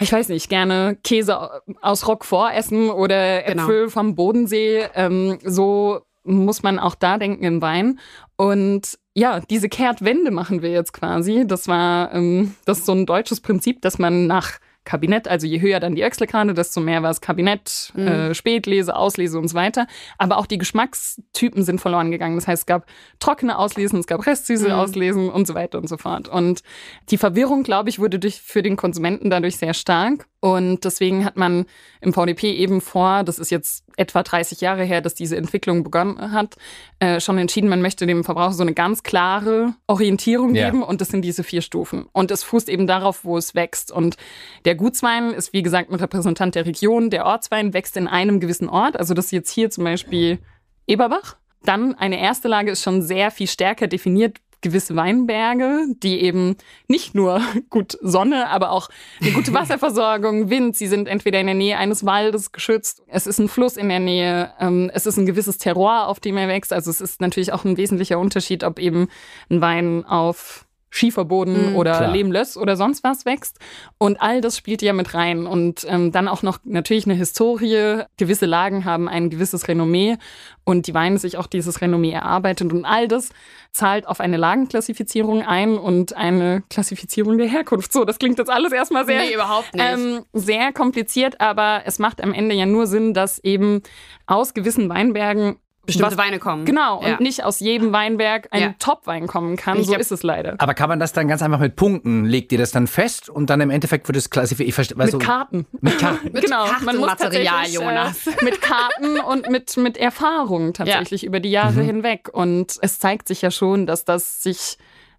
ich 0.00 0.12
weiß 0.12 0.28
nicht, 0.28 0.48
gerne 0.48 0.96
Käse 1.02 1.62
aus 1.82 2.06
Roquefort 2.06 2.52
essen 2.54 2.88
oder 2.90 3.42
Genau. 3.42 3.64
Äpfel 3.64 3.90
vom 3.90 4.14
Bodensee. 4.14 4.86
Ähm, 4.94 5.38
so 5.42 6.02
muss 6.22 6.62
man 6.62 6.78
auch 6.78 6.94
da 6.94 7.18
denken 7.18 7.42
im 7.44 7.60
Wein. 7.62 7.98
Und 8.36 8.98
ja, 9.14 9.40
diese 9.40 9.68
Kehrtwende 9.68 10.30
machen 10.30 10.62
wir 10.62 10.70
jetzt 10.70 10.92
quasi. 10.92 11.44
Das 11.46 11.66
war 11.66 12.14
ähm, 12.14 12.54
das 12.64 12.78
ist 12.78 12.86
so 12.86 12.92
ein 12.92 13.06
deutsches 13.06 13.40
Prinzip, 13.40 13.82
dass 13.82 13.98
man 13.98 14.28
nach 14.28 14.58
Kabinett, 14.84 15.28
also 15.28 15.46
je 15.46 15.60
höher 15.60 15.80
dann 15.80 15.94
die 15.94 16.02
Öchselkrane, 16.02 16.54
desto 16.54 16.80
mehr 16.80 17.02
war 17.02 17.10
es 17.10 17.20
Kabinett, 17.20 17.92
mhm. 17.94 18.08
äh, 18.08 18.34
Spätlese, 18.34 18.96
Auslese 18.96 19.38
und 19.38 19.48
so 19.48 19.54
weiter. 19.54 19.86
Aber 20.16 20.38
auch 20.38 20.46
die 20.46 20.58
Geschmackstypen 20.58 21.62
sind 21.62 21.80
verloren 21.80 22.10
gegangen. 22.10 22.36
Das 22.36 22.46
heißt, 22.46 22.62
es 22.62 22.66
gab 22.66 22.86
trockene 23.18 23.58
Auslesen, 23.58 23.98
es 24.00 24.06
gab 24.06 24.26
restsüße 24.26 24.68
mhm. 24.68 24.74
Auslesen 24.74 25.28
und 25.28 25.46
so 25.46 25.54
weiter 25.54 25.78
und 25.78 25.88
so 25.88 25.98
fort. 25.98 26.28
Und 26.28 26.62
die 27.10 27.18
Verwirrung, 27.18 27.64
glaube 27.64 27.90
ich, 27.90 27.98
wurde 27.98 28.18
durch, 28.18 28.40
für 28.40 28.62
den 28.62 28.76
Konsumenten 28.76 29.30
dadurch 29.30 29.58
sehr 29.58 29.74
stark. 29.74 30.26
Und 30.40 30.84
deswegen 30.84 31.24
hat 31.24 31.36
man 31.36 31.66
im 32.00 32.12
VDP 32.12 32.52
eben 32.52 32.80
vor, 32.80 33.24
das 33.24 33.40
ist 33.40 33.50
jetzt 33.50 33.84
etwa 33.96 34.22
30 34.22 34.60
Jahre 34.60 34.84
her, 34.84 35.00
dass 35.00 35.14
diese 35.14 35.36
Entwicklung 35.36 35.82
begonnen 35.82 36.32
hat, 36.32 36.54
äh, 37.00 37.18
schon 37.18 37.38
entschieden, 37.38 37.68
man 37.68 37.82
möchte 37.82 38.06
dem 38.06 38.22
Verbraucher 38.22 38.52
so 38.52 38.62
eine 38.62 38.72
ganz 38.72 39.02
klare 39.02 39.74
Orientierung 39.88 40.54
ja. 40.54 40.66
geben 40.66 40.84
und 40.84 41.00
das 41.00 41.08
sind 41.08 41.22
diese 41.22 41.42
vier 41.42 41.60
Stufen. 41.60 42.06
Und 42.12 42.30
es 42.30 42.44
fußt 42.44 42.68
eben 42.68 42.86
darauf, 42.86 43.24
wo 43.24 43.36
es 43.36 43.56
wächst. 43.56 43.90
Und 43.90 44.16
der 44.64 44.76
Gutswein 44.76 45.32
ist, 45.32 45.52
wie 45.52 45.62
gesagt, 45.62 45.90
ein 45.90 45.96
Repräsentant 45.96 46.54
der 46.54 46.66
Region. 46.66 47.10
Der 47.10 47.26
Ortswein 47.26 47.74
wächst 47.74 47.96
in 47.96 48.06
einem 48.06 48.38
gewissen 48.38 48.68
Ort. 48.68 48.96
Also 48.96 49.14
das 49.14 49.26
ist 49.26 49.32
jetzt 49.32 49.50
hier 49.50 49.70
zum 49.70 49.82
Beispiel 49.82 50.38
Eberbach. 50.86 51.36
Dann 51.64 51.96
eine 51.96 52.20
erste 52.20 52.46
Lage 52.46 52.70
ist 52.70 52.84
schon 52.84 53.02
sehr 53.02 53.32
viel 53.32 53.48
stärker 53.48 53.88
definiert, 53.88 54.38
gewisse 54.60 54.96
Weinberge, 54.96 55.86
die 56.02 56.20
eben 56.20 56.56
nicht 56.88 57.14
nur 57.14 57.40
gut 57.70 57.98
Sonne, 58.00 58.48
aber 58.48 58.70
auch 58.70 58.88
eine 59.20 59.32
gute 59.32 59.52
Wasserversorgung, 59.54 60.50
Wind, 60.50 60.76
sie 60.76 60.86
sind 60.86 61.08
entweder 61.08 61.40
in 61.40 61.46
der 61.46 61.54
Nähe 61.54 61.78
eines 61.78 62.04
Waldes 62.04 62.52
geschützt, 62.52 63.02
es 63.06 63.26
ist 63.26 63.38
ein 63.38 63.48
Fluss 63.48 63.76
in 63.76 63.88
der 63.88 64.00
Nähe, 64.00 64.52
ähm, 64.60 64.90
es 64.92 65.06
ist 65.06 65.16
ein 65.16 65.26
gewisses 65.26 65.58
Terroir, 65.58 66.08
auf 66.08 66.20
dem 66.20 66.36
er 66.36 66.48
wächst. 66.48 66.72
Also 66.72 66.90
es 66.90 67.00
ist 67.00 67.20
natürlich 67.20 67.52
auch 67.52 67.64
ein 67.64 67.76
wesentlicher 67.76 68.18
Unterschied, 68.18 68.64
ob 68.64 68.78
eben 68.78 69.08
ein 69.50 69.60
Wein 69.60 70.04
auf 70.04 70.67
Schieferboden 70.90 71.70
mhm, 71.70 71.76
oder 71.76 71.96
klar. 71.96 72.12
Lehmlöss 72.12 72.56
oder 72.56 72.76
sonst 72.76 73.04
was 73.04 73.24
wächst. 73.24 73.58
Und 73.98 74.20
all 74.20 74.40
das 74.40 74.56
spielt 74.56 74.82
ja 74.82 74.92
mit 74.92 75.14
rein. 75.14 75.46
Und 75.46 75.86
ähm, 75.88 76.12
dann 76.12 76.28
auch 76.28 76.42
noch 76.42 76.58
natürlich 76.64 77.06
eine 77.06 77.14
Historie. 77.14 78.02
Gewisse 78.16 78.46
Lagen 78.46 78.84
haben 78.84 79.08
ein 79.08 79.30
gewisses 79.30 79.68
Renommee 79.68 80.16
und 80.64 80.86
die 80.86 80.94
Weine 80.94 81.18
sich 81.18 81.36
auch 81.36 81.46
dieses 81.46 81.80
Renommee 81.80 82.12
erarbeitet. 82.12 82.72
Und 82.72 82.84
all 82.84 83.08
das 83.08 83.30
zahlt 83.72 84.06
auf 84.06 84.20
eine 84.20 84.36
Lagenklassifizierung 84.36 85.42
ein 85.42 85.78
und 85.78 86.16
eine 86.16 86.62
Klassifizierung 86.70 87.38
der 87.38 87.48
Herkunft. 87.48 87.92
So, 87.92 88.04
das 88.04 88.18
klingt 88.18 88.38
jetzt 88.38 88.50
alles 88.50 88.72
erstmal 88.72 89.06
sehr, 89.06 89.20
nee, 89.20 89.34
überhaupt 89.34 89.74
nicht. 89.74 89.84
Ähm, 89.84 90.24
sehr 90.32 90.72
kompliziert, 90.72 91.40
aber 91.40 91.82
es 91.84 91.98
macht 91.98 92.22
am 92.22 92.32
Ende 92.32 92.54
ja 92.54 92.66
nur 92.66 92.86
Sinn, 92.86 93.14
dass 93.14 93.38
eben 93.38 93.82
aus 94.26 94.54
gewissen 94.54 94.88
Weinbergen 94.88 95.56
bestimmte 95.88 96.12
was, 96.12 96.18
Weine 96.18 96.38
kommen. 96.38 96.64
Genau, 96.64 97.02
ja. 97.02 97.14
und 97.14 97.20
nicht 97.20 97.44
aus 97.44 97.60
jedem 97.60 97.92
Weinberg 97.92 98.48
ein 98.52 98.60
ja. 98.60 98.74
Top-Wein 98.78 99.26
kommen 99.26 99.56
kann. 99.56 99.82
so 99.82 99.96
ist 99.96 100.12
es 100.12 100.22
leider. 100.22 100.54
Aber 100.58 100.74
kann 100.74 100.88
man 100.88 101.00
das 101.00 101.12
dann 101.12 101.26
ganz 101.26 101.42
einfach 101.42 101.58
mit 101.58 101.74
Punkten? 101.76 102.24
Legt 102.24 102.52
ihr 102.52 102.58
das 102.58 102.70
dann 102.70 102.86
fest 102.86 103.28
und 103.28 103.50
dann 103.50 103.60
im 103.60 103.70
Endeffekt 103.70 104.06
wird 104.08 104.16
es 104.16 104.30
klassifiziert? 104.30 104.96
Mit 104.96 105.10
so, 105.10 105.18
Karten. 105.18 105.66
Mit 105.80 105.98
Karten. 105.98 106.30
mit 106.32 106.44
genau, 106.44 106.66
man 106.84 106.96
muss 106.98 107.06
Material, 107.06 107.66
äh, 107.66 107.70
Jonas. 107.70 108.26
Äh, 108.26 108.32
mit 108.44 108.60
Karten 108.60 109.18
und 109.18 109.50
mit, 109.50 109.76
mit 109.76 109.96
Erfahrung 109.96 110.72
tatsächlich 110.72 111.22
ja. 111.22 111.28
über 111.28 111.40
die 111.40 111.50
Jahre 111.50 111.82
mhm. 111.82 111.86
hinweg. 111.86 112.28
Und 112.32 112.76
es 112.82 112.98
zeigt 112.98 113.28
sich 113.28 113.42
ja 113.42 113.50
schon, 113.50 113.86
dass 113.86 114.04
das 114.04 114.42
sich 114.42 114.78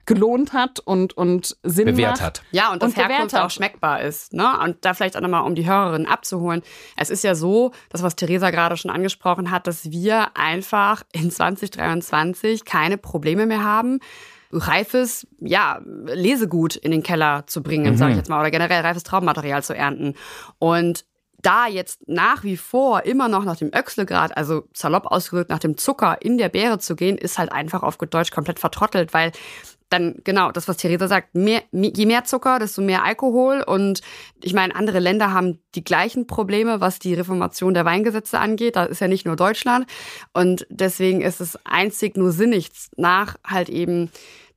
gelohnt 0.10 0.54
hat 0.54 0.80
und, 0.80 1.16
und 1.16 1.56
Sinn 1.62 1.86
bewährt 1.86 2.14
macht. 2.14 2.22
hat. 2.22 2.44
Ja, 2.50 2.74
und 2.74 2.82
das 2.82 2.96
Herkunft 2.96 3.36
auch 3.36 3.52
schmeckbar 3.52 4.02
ist. 4.02 4.34
Ne? 4.34 4.60
Und 4.60 4.84
da 4.84 4.96
vielleicht 4.96 5.16
auch 5.16 5.22
nochmal, 5.22 5.44
um 5.44 5.54
die 5.54 5.68
Hörerinnen 5.68 6.08
abzuholen. 6.08 6.64
Es 6.98 7.12
ist 7.12 7.24
ja 7.24 7.36
so, 7.36 7.74
das, 7.90 8.02
was 8.02 8.16
Theresa 8.16 8.50
gerade 8.50 8.76
schon 8.76 8.90
angesprochen 8.90 9.52
hat, 9.52 9.68
dass 9.68 9.92
wir 9.92 10.36
einfach 10.36 11.04
in 11.14 11.30
2023 11.30 12.66
keine 12.66 12.98
Probleme 12.98 13.46
mehr 13.46 13.64
haben, 13.64 14.00
reifes, 14.52 15.28
ja, 15.40 15.80
Lesegut 15.86 16.76
in 16.76 16.90
den 16.90 17.04
Keller 17.04 17.44
zu 17.46 17.62
bringen, 17.62 17.94
mhm. 17.94 17.98
sage 17.98 18.14
ich 18.14 18.18
jetzt 18.18 18.32
mal, 18.32 18.40
oder 18.40 18.50
generell 18.50 18.82
reifes 18.82 19.04
Traubenmaterial 19.04 19.62
zu 19.62 19.76
ernten. 19.76 20.16
Und 20.58 21.06
da 21.42 21.68
jetzt 21.68 22.08
nach 22.08 22.44
wie 22.44 22.58
vor 22.58 23.06
immer 23.06 23.28
noch 23.28 23.46
nach 23.46 23.58
dem 23.58 23.70
Öxlegrad, 23.74 24.36
also 24.36 24.64
salopp 24.74 25.06
ausgedrückt 25.06 25.52
nach 25.52 25.60
dem 25.60 25.78
Zucker 25.78 26.18
in 26.20 26.40
der 26.40 26.50
Beere 26.50 26.80
zu 26.80 26.96
gehen, 26.96 27.16
ist 27.16 27.38
halt 27.38 27.52
einfach 27.52 27.84
auf 27.84 28.00
gut 28.00 28.12
Deutsch 28.12 28.32
komplett 28.32 28.60
vertrottelt, 28.60 29.14
weil 29.14 29.32
dann 29.90 30.16
genau 30.24 30.52
das, 30.52 30.68
was 30.68 30.78
Theresa 30.78 31.08
sagt, 31.08 31.36
mehr, 31.36 31.64
je 31.72 32.06
mehr 32.06 32.24
Zucker, 32.24 32.60
desto 32.60 32.82
mehr 32.82 33.04
Alkohol. 33.04 33.64
Und 33.64 34.02
ich 34.42 34.54
meine, 34.54 34.76
andere 34.76 35.00
Länder 35.00 35.34
haben 35.34 35.60
die 35.76 35.84
gleichen 35.84 36.28
Probleme, 36.28 36.80
was 36.80 37.00
die 37.00 37.14
Reformation 37.14 37.74
der 37.74 37.86
Weingesetze 37.86 38.40
angeht. 38.40 38.76
Da 38.76 38.86
ist 38.86 39.02
ja 39.02 39.08
nicht 39.08 39.26
nur 39.26 39.36
Deutschland. 39.36 39.88
Und 40.34 40.68
deswegen 40.70 41.22
ist 41.22 41.42
es 41.42 41.58
einzig 41.66 42.18
nur 42.18 42.32
sinnig, 42.32 42.70
nach 42.98 43.36
halt 43.46 43.70
eben 43.70 44.12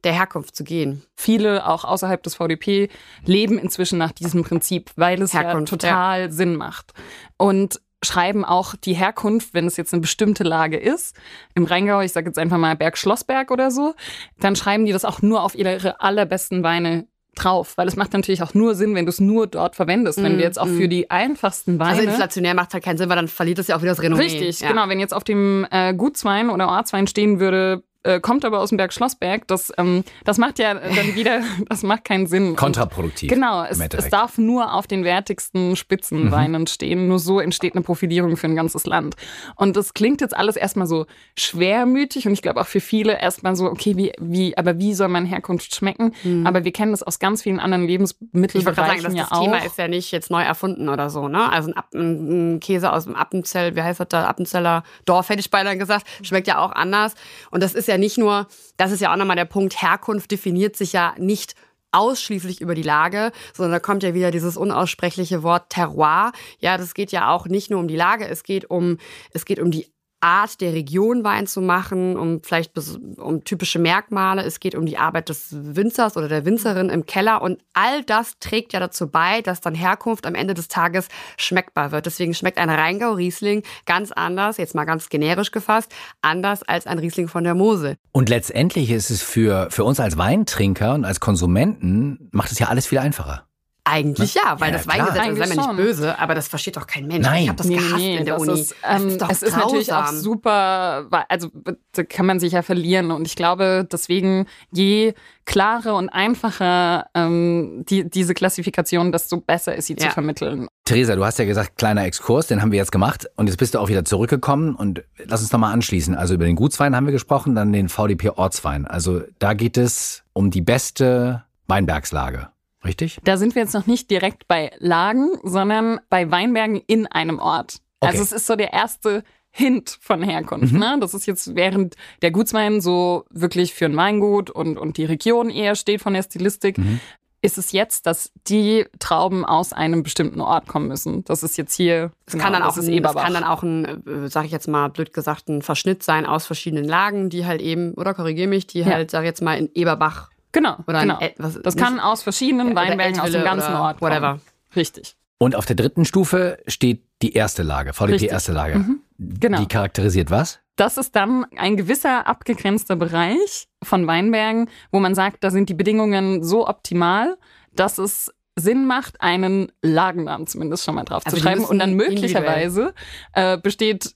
der 0.04 0.12
Herkunft 0.12 0.56
zu 0.56 0.64
gehen. 0.64 1.02
Viele, 1.14 1.66
auch 1.66 1.84
außerhalb 1.84 2.22
des 2.22 2.34
VDP, 2.34 2.88
leben 3.24 3.58
inzwischen 3.58 3.98
nach 3.98 4.12
diesem 4.12 4.42
Prinzip, 4.42 4.90
weil 4.96 5.22
es 5.22 5.32
Herkunft, 5.32 5.70
ja 5.70 5.76
total 5.78 6.20
ja. 6.22 6.30
Sinn 6.30 6.56
macht. 6.56 6.92
Und 7.36 7.80
schreiben 8.02 8.44
auch 8.44 8.74
die 8.74 8.94
Herkunft, 8.94 9.54
wenn 9.54 9.66
es 9.66 9.76
jetzt 9.76 9.92
eine 9.92 10.00
bestimmte 10.00 10.44
Lage 10.44 10.76
ist, 10.76 11.16
im 11.54 11.64
Rheingau, 11.64 12.00
ich 12.00 12.12
sage 12.12 12.26
jetzt 12.26 12.38
einfach 12.38 12.58
mal 12.58 12.76
Berg 12.76 12.98
Schlossberg 12.98 13.50
oder 13.50 13.70
so, 13.70 13.94
dann 14.40 14.56
schreiben 14.56 14.86
die 14.86 14.92
das 14.92 15.04
auch 15.04 15.22
nur 15.22 15.42
auf 15.42 15.54
ihre 15.54 16.00
allerbesten 16.00 16.62
Weine 16.62 17.06
drauf, 17.34 17.76
weil 17.76 17.88
es 17.88 17.96
macht 17.96 18.12
natürlich 18.12 18.42
auch 18.42 18.54
nur 18.54 18.74
Sinn, 18.74 18.94
wenn 18.94 19.06
du 19.06 19.10
es 19.10 19.20
nur 19.20 19.46
dort 19.46 19.74
verwendest. 19.74 20.18
Mm, 20.18 20.24
wenn 20.24 20.36
du 20.36 20.42
jetzt 20.42 20.60
auch 20.60 20.66
mm. 20.66 20.76
für 20.76 20.88
die 20.88 21.10
einfachsten 21.10 21.78
Weine. 21.78 21.90
Also 21.92 22.02
inflationär 22.02 22.54
macht 22.54 22.74
halt 22.74 22.84
keinen 22.84 22.98
Sinn, 22.98 23.08
weil 23.08 23.16
dann 23.16 23.28
verliert 23.28 23.58
es 23.58 23.68
ja 23.68 23.76
auch 23.76 23.80
wieder 23.80 23.92
das 23.92 24.02
Renommee. 24.02 24.24
Richtig, 24.24 24.60
ja. 24.60 24.68
genau. 24.68 24.88
Wenn 24.88 25.00
jetzt 25.00 25.14
auf 25.14 25.24
dem 25.24 25.66
äh, 25.70 25.94
Gutswein 25.94 26.50
oder 26.50 26.68
Ortswein 26.68 27.06
stehen 27.06 27.40
würde, 27.40 27.82
äh, 28.04 28.20
kommt 28.20 28.44
aber 28.44 28.60
aus 28.60 28.70
dem 28.70 28.78
Berg 28.78 28.92
Schlossberg. 28.92 29.46
Das, 29.46 29.72
ähm, 29.78 30.04
das 30.24 30.38
macht 30.38 30.58
ja 30.58 30.74
dann 30.74 30.82
wieder, 31.14 31.42
das 31.68 31.82
macht 31.82 32.04
keinen 32.04 32.26
Sinn. 32.26 32.56
Kontraproduktiv. 32.56 33.30
Genau, 33.30 33.64
es, 33.64 33.78
es 33.78 34.08
darf 34.08 34.38
nur 34.38 34.74
auf 34.74 34.86
den 34.86 35.04
wertigsten 35.04 35.76
Spitzenweinen 35.76 36.62
mhm. 36.62 36.66
stehen. 36.66 37.08
Nur 37.08 37.18
so 37.18 37.40
entsteht 37.40 37.74
eine 37.74 37.82
Profilierung 37.82 38.36
für 38.36 38.46
ein 38.46 38.56
ganzes 38.56 38.86
Land. 38.86 39.16
Und 39.56 39.76
das 39.76 39.94
klingt 39.94 40.20
jetzt 40.20 40.36
alles 40.36 40.56
erstmal 40.56 40.86
so 40.86 41.06
schwermütig 41.36 42.26
und 42.26 42.32
ich 42.32 42.42
glaube 42.42 42.60
auch 42.60 42.66
für 42.66 42.80
viele 42.80 43.20
erstmal 43.20 43.56
so, 43.56 43.66
okay, 43.66 43.96
wie, 43.96 44.12
wie, 44.20 44.56
aber 44.56 44.78
wie 44.78 44.94
soll 44.94 45.08
meine 45.08 45.28
Herkunft 45.28 45.74
schmecken? 45.74 46.14
Mhm. 46.24 46.46
Aber 46.46 46.64
wir 46.64 46.72
kennen 46.72 46.92
das 46.92 47.02
aus 47.02 47.18
ganz 47.18 47.42
vielen 47.42 47.60
anderen 47.60 47.86
Lebensmittelbereichen 47.86 48.96
ich 48.96 49.02
sagen, 49.02 49.16
ja 49.16 49.26
das. 49.30 49.38
Thema 49.38 49.64
ist 49.64 49.78
ja 49.78 49.88
nicht 49.88 50.10
jetzt 50.12 50.30
neu 50.30 50.42
erfunden 50.42 50.88
oder 50.88 51.10
so, 51.10 51.28
ne? 51.28 51.50
Also 51.50 51.70
ein, 51.70 51.76
App, 51.76 51.94
ein 51.94 52.60
Käse 52.60 52.92
aus 52.92 53.04
dem 53.04 53.14
Appenzell, 53.14 53.76
wie 53.76 53.82
heißt 53.82 54.00
das 54.00 54.08
da? 54.08 54.26
Appenzeller 54.26 54.82
Dorf, 55.04 55.28
hätte 55.28 55.40
ich 55.40 55.50
beinahe 55.50 55.76
gesagt, 55.76 56.06
schmeckt 56.22 56.46
ja 56.46 56.58
auch 56.58 56.72
anders. 56.72 57.14
Und 57.50 57.62
das 57.62 57.74
ist 57.74 57.88
ja 57.88 57.91
ja 57.92 57.98
nicht 57.98 58.18
nur, 58.18 58.48
das 58.76 58.90
ist 58.90 59.00
ja 59.00 59.12
auch 59.12 59.16
nochmal 59.16 59.36
der 59.36 59.44
Punkt, 59.44 59.80
Herkunft 59.80 60.30
definiert 60.30 60.76
sich 60.76 60.92
ja 60.92 61.14
nicht 61.18 61.54
ausschließlich 61.92 62.60
über 62.60 62.74
die 62.74 62.82
Lage, 62.82 63.32
sondern 63.52 63.72
da 63.72 63.78
kommt 63.78 64.02
ja 64.02 64.14
wieder 64.14 64.30
dieses 64.30 64.56
unaussprechliche 64.56 65.42
Wort 65.42 65.70
Terroir. 65.70 66.32
Ja, 66.58 66.78
das 66.78 66.94
geht 66.94 67.12
ja 67.12 67.30
auch 67.30 67.46
nicht 67.46 67.70
nur 67.70 67.80
um 67.80 67.88
die 67.88 67.96
Lage, 67.96 68.26
es 68.26 68.42
geht 68.42 68.68
um, 68.70 68.98
es 69.32 69.44
geht 69.44 69.60
um 69.60 69.70
die 69.70 69.92
Art 70.22 70.60
der 70.60 70.72
Region 70.72 71.24
Wein 71.24 71.46
zu 71.46 71.60
machen, 71.60 72.16
um 72.16 72.42
vielleicht 72.42 72.72
um 73.18 73.42
typische 73.44 73.78
Merkmale. 73.78 74.42
Es 74.42 74.60
geht 74.60 74.74
um 74.74 74.86
die 74.86 74.96
Arbeit 74.96 75.28
des 75.28 75.48
Winzers 75.50 76.16
oder 76.16 76.28
der 76.28 76.44
Winzerin 76.44 76.88
im 76.88 77.06
Keller 77.06 77.42
und 77.42 77.60
all 77.74 78.04
das 78.04 78.38
trägt 78.38 78.72
ja 78.72 78.80
dazu 78.80 79.08
bei, 79.08 79.42
dass 79.42 79.60
dann 79.60 79.74
Herkunft 79.74 80.26
am 80.26 80.34
Ende 80.34 80.54
des 80.54 80.68
Tages 80.68 81.08
schmeckbar 81.36 81.90
wird. 81.90 82.06
Deswegen 82.06 82.34
schmeckt 82.34 82.58
ein 82.58 82.70
Rheingau 82.70 83.14
Riesling 83.14 83.62
ganz 83.84 84.12
anders, 84.12 84.58
jetzt 84.58 84.74
mal 84.74 84.84
ganz 84.84 85.08
generisch 85.08 85.50
gefasst, 85.50 85.92
anders 86.22 86.62
als 86.62 86.86
ein 86.86 86.98
Riesling 86.98 87.26
von 87.26 87.42
der 87.42 87.54
Mosel. 87.54 87.96
Und 88.12 88.28
letztendlich 88.28 88.90
ist 88.90 89.10
es 89.10 89.22
für, 89.22 89.68
für 89.70 89.84
uns 89.84 89.98
als 89.98 90.16
Weintrinker 90.18 90.94
und 90.94 91.04
als 91.04 91.18
Konsumenten 91.18 92.28
macht 92.30 92.52
es 92.52 92.58
ja 92.58 92.68
alles 92.68 92.86
viel 92.86 92.98
einfacher. 92.98 93.46
Eigentlich 93.84 94.34
ja, 94.34 94.60
weil 94.60 94.70
ja, 94.70 94.78
das 94.78 94.86
Weingesetz 94.86 95.16
ist 95.16 95.38
sei 95.38 95.56
mir 95.56 95.56
nicht 95.56 95.76
böse, 95.76 96.18
aber 96.18 96.36
das 96.36 96.46
versteht 96.46 96.76
doch 96.76 96.86
kein 96.86 97.08
Mensch. 97.08 97.26
Nein. 97.26 97.42
Ich 97.42 97.48
habe 97.48 97.56
das 97.56 97.66
nee, 97.66 97.76
gehasst 97.76 97.96
nee, 97.96 98.16
in 98.16 98.24
der 98.24 98.38
Uni. 98.38 98.60
Ist, 98.60 98.76
ähm, 98.88 99.08
ist 99.08 99.22
es 99.28 99.42
ist 99.42 99.56
natürlich 99.56 99.92
auch 99.92 100.06
super, 100.06 101.08
also 101.28 101.48
da 101.90 102.04
kann 102.04 102.26
man 102.26 102.38
sich 102.38 102.52
ja 102.52 102.62
verlieren 102.62 103.10
und 103.10 103.26
ich 103.26 103.34
glaube 103.34 103.86
deswegen, 103.90 104.46
je 104.70 105.14
klarer 105.46 105.96
und 105.96 106.10
einfacher 106.10 107.06
ähm, 107.14 107.84
die, 107.88 108.08
diese 108.08 108.34
Klassifikation, 108.34 109.10
desto 109.10 109.38
besser 109.38 109.74
ist 109.74 109.86
sie 109.86 109.96
ja. 109.98 110.06
zu 110.06 110.10
vermitteln. 110.10 110.68
Theresa, 110.84 111.16
du 111.16 111.24
hast 111.24 111.40
ja 111.40 111.44
gesagt, 111.44 111.76
kleiner 111.76 112.04
Exkurs, 112.04 112.46
den 112.46 112.62
haben 112.62 112.70
wir 112.70 112.78
jetzt 112.78 112.92
gemacht 112.92 113.28
und 113.34 113.48
jetzt 113.48 113.56
bist 113.56 113.74
du 113.74 113.80
auch 113.80 113.88
wieder 113.88 114.04
zurückgekommen 114.04 114.76
und 114.76 115.02
lass 115.24 115.40
uns 115.40 115.50
nochmal 115.50 115.72
anschließen. 115.72 116.14
Also 116.14 116.34
über 116.34 116.44
den 116.44 116.54
Gutswein 116.54 116.94
haben 116.94 117.06
wir 117.06 117.12
gesprochen, 117.12 117.56
dann 117.56 117.72
den 117.72 117.88
VDP 117.88 118.30
Ortswein. 118.30 118.86
Also 118.86 119.22
da 119.40 119.54
geht 119.54 119.76
es 119.76 120.22
um 120.32 120.52
die 120.52 120.62
beste 120.62 121.42
Weinbergslage. 121.66 122.52
Richtig? 122.84 123.18
Da 123.24 123.36
sind 123.36 123.54
wir 123.54 123.62
jetzt 123.62 123.74
noch 123.74 123.86
nicht 123.86 124.10
direkt 124.10 124.48
bei 124.48 124.72
Lagen, 124.78 125.38
sondern 125.42 126.00
bei 126.08 126.30
Weinbergen 126.30 126.82
in 126.86 127.06
einem 127.06 127.38
Ort. 127.38 127.76
Okay. 128.00 128.10
Also 128.10 128.22
es 128.22 128.32
ist 128.32 128.46
so 128.46 128.56
der 128.56 128.72
erste 128.72 129.22
Hint 129.52 129.98
von 130.00 130.22
Herkunft. 130.22 130.72
Mhm. 130.72 130.80
Ne? 130.80 130.96
Das 131.00 131.14
ist 131.14 131.26
jetzt, 131.26 131.54
während 131.54 131.94
der 132.22 132.30
Gutswein 132.30 132.80
so 132.80 133.24
wirklich 133.30 133.74
für 133.74 133.84
ein 133.84 133.96
Weingut 133.96 134.50
und, 134.50 134.78
und 134.78 134.96
die 134.96 135.04
Region 135.04 135.50
eher 135.50 135.76
steht 135.76 136.00
von 136.00 136.14
der 136.14 136.22
Stilistik, 136.22 136.78
mhm. 136.78 137.00
ist 137.42 137.58
es 137.58 137.70
jetzt, 137.70 138.06
dass 138.06 138.32
die 138.48 138.86
Trauben 138.98 139.44
aus 139.44 139.74
einem 139.74 140.02
bestimmten 140.02 140.40
Ort 140.40 140.68
kommen 140.68 140.88
müssen. 140.88 141.22
Das 141.24 141.42
ist 141.42 141.58
jetzt 141.58 141.74
hier. 141.74 142.12
Es 142.24 142.38
kann, 142.38 142.54
dann 142.54 142.62
auch 142.62 142.76
ein, 142.76 143.04
es 143.04 143.14
kann 143.14 143.34
dann 143.34 143.44
auch 143.44 143.62
ein, 143.62 143.84
äh, 144.06 144.28
sag 144.28 144.46
ich 144.46 144.52
jetzt 144.52 144.68
mal 144.68 144.88
blöd 144.88 145.12
gesagt, 145.12 145.48
ein 145.48 145.60
Verschnitt 145.60 146.02
sein 146.02 146.24
aus 146.24 146.46
verschiedenen 146.46 146.86
Lagen, 146.86 147.28
die 147.28 147.44
halt 147.44 147.60
eben, 147.60 147.92
oder 147.92 148.14
korrigiere 148.14 148.48
mich, 148.48 148.66
die 148.66 148.80
ja. 148.80 148.86
halt, 148.86 149.10
sag 149.10 149.20
ich 149.20 149.26
jetzt 149.26 149.42
mal, 149.42 149.58
in 149.58 149.68
Eberbach. 149.74 150.30
Genau, 150.52 150.76
oder 150.86 151.00
genau. 151.00 151.18
Ein, 151.18 151.30
was, 151.38 151.60
das 151.60 151.76
kann 151.76 151.98
aus 151.98 152.22
verschiedenen 152.22 152.74
Weinbergen 152.74 153.20
aus 153.20 153.30
dem 153.30 153.44
ganzen 153.44 153.74
Ort 153.74 153.98
kommen. 153.98 154.12
Whatever. 154.12 154.40
Richtig. 154.76 155.16
Und 155.38 155.56
auf 155.56 155.66
der 155.66 155.76
dritten 155.76 156.04
Stufe 156.04 156.58
steht 156.66 157.02
die 157.20 157.32
erste 157.32 157.62
Lage, 157.62 157.92
VDP 157.92 158.12
Richtig. 158.12 158.30
erste 158.30 158.52
Lage. 158.52 158.78
Mhm. 158.78 159.00
Genau. 159.18 159.58
Die 159.58 159.66
charakterisiert 159.66 160.30
was? 160.30 160.60
Das 160.76 160.98
ist 160.98 161.16
dann 161.16 161.46
ein 161.56 161.76
gewisser 161.76 162.26
abgegrenzter 162.26 162.96
Bereich 162.96 163.68
von 163.82 164.06
Weinbergen, 164.06 164.68
wo 164.90 165.00
man 165.00 165.14
sagt, 165.14 165.44
da 165.44 165.50
sind 165.50 165.68
die 165.68 165.74
Bedingungen 165.74 166.42
so 166.42 166.68
optimal, 166.68 167.36
dass 167.72 167.98
es 167.98 168.32
Sinn 168.56 168.86
macht, 168.86 169.20
einen 169.20 169.72
Lagennamen 169.82 170.46
zumindest 170.46 170.84
schon 170.84 170.94
mal 170.94 171.04
drauf 171.04 171.22
Aber 171.24 171.34
zu 171.34 171.42
schreiben. 171.42 171.64
Und 171.64 171.78
dann 171.78 171.94
möglicherweise 171.94 172.94
äh, 173.32 173.58
besteht 173.58 174.14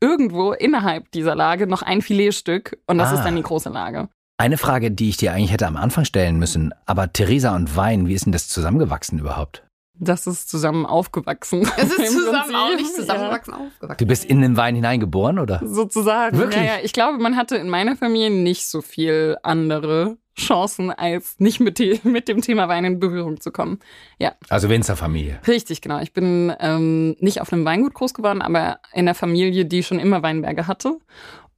irgendwo 0.00 0.52
innerhalb 0.52 1.10
dieser 1.12 1.34
Lage 1.34 1.66
noch 1.66 1.82
ein 1.82 2.02
Filetstück 2.02 2.78
und 2.86 2.98
das 2.98 3.10
ah. 3.10 3.14
ist 3.14 3.24
dann 3.24 3.36
die 3.36 3.42
große 3.42 3.70
Lage. 3.70 4.08
Eine 4.44 4.58
Frage, 4.58 4.90
die 4.90 5.08
ich 5.08 5.16
dir 5.16 5.32
eigentlich 5.32 5.52
hätte 5.52 5.66
am 5.66 5.78
Anfang 5.78 6.04
stellen 6.04 6.38
müssen, 6.38 6.74
aber 6.84 7.10
Theresa 7.10 7.56
und 7.56 7.76
Wein, 7.76 8.08
wie 8.08 8.12
ist 8.12 8.26
denn 8.26 8.32
das 8.32 8.46
zusammengewachsen 8.46 9.18
überhaupt? 9.18 9.64
Das 9.94 10.26
ist 10.26 10.50
zusammen 10.50 10.84
aufgewachsen. 10.84 11.62
Es 11.78 11.90
ist 11.90 12.12
zusammen 12.12 12.54
auch 12.54 12.76
nicht 12.76 12.94
zusammengewachsen 12.94 13.54
ja. 13.54 13.66
aufgewachsen. 13.66 13.96
Du 13.96 14.06
bist 14.06 14.26
in 14.26 14.42
den 14.42 14.58
Wein 14.58 14.74
hineingeboren, 14.74 15.38
oder? 15.38 15.62
Sozusagen. 15.64 16.36
Wirklich? 16.36 16.62
Ja, 16.62 16.76
ja. 16.76 16.78
Ich 16.82 16.92
glaube, 16.92 17.16
man 17.16 17.38
hatte 17.38 17.56
in 17.56 17.70
meiner 17.70 17.96
Familie 17.96 18.28
nicht 18.28 18.66
so 18.66 18.82
viel 18.82 19.38
andere 19.42 20.18
Chancen, 20.38 20.90
als 20.90 21.36
nicht 21.38 21.60
mit, 21.60 21.78
die, 21.78 21.98
mit 22.06 22.28
dem 22.28 22.42
Thema 22.42 22.68
Wein 22.68 22.84
in 22.84 23.00
Berührung 23.00 23.40
zu 23.40 23.50
kommen. 23.50 23.78
Ja. 24.18 24.34
Also 24.50 24.68
Winzerfamilie. 24.68 25.40
Richtig, 25.46 25.80
genau. 25.80 26.00
Ich 26.00 26.12
bin 26.12 26.52
ähm, 26.60 27.16
nicht 27.18 27.40
auf 27.40 27.50
einem 27.50 27.64
Weingut 27.64 27.94
groß 27.94 28.12
geworden, 28.12 28.42
aber 28.42 28.80
in 28.92 29.00
einer 29.00 29.14
Familie, 29.14 29.64
die 29.64 29.82
schon 29.82 29.98
immer 29.98 30.22
Weinberge 30.22 30.66
hatte. 30.66 30.98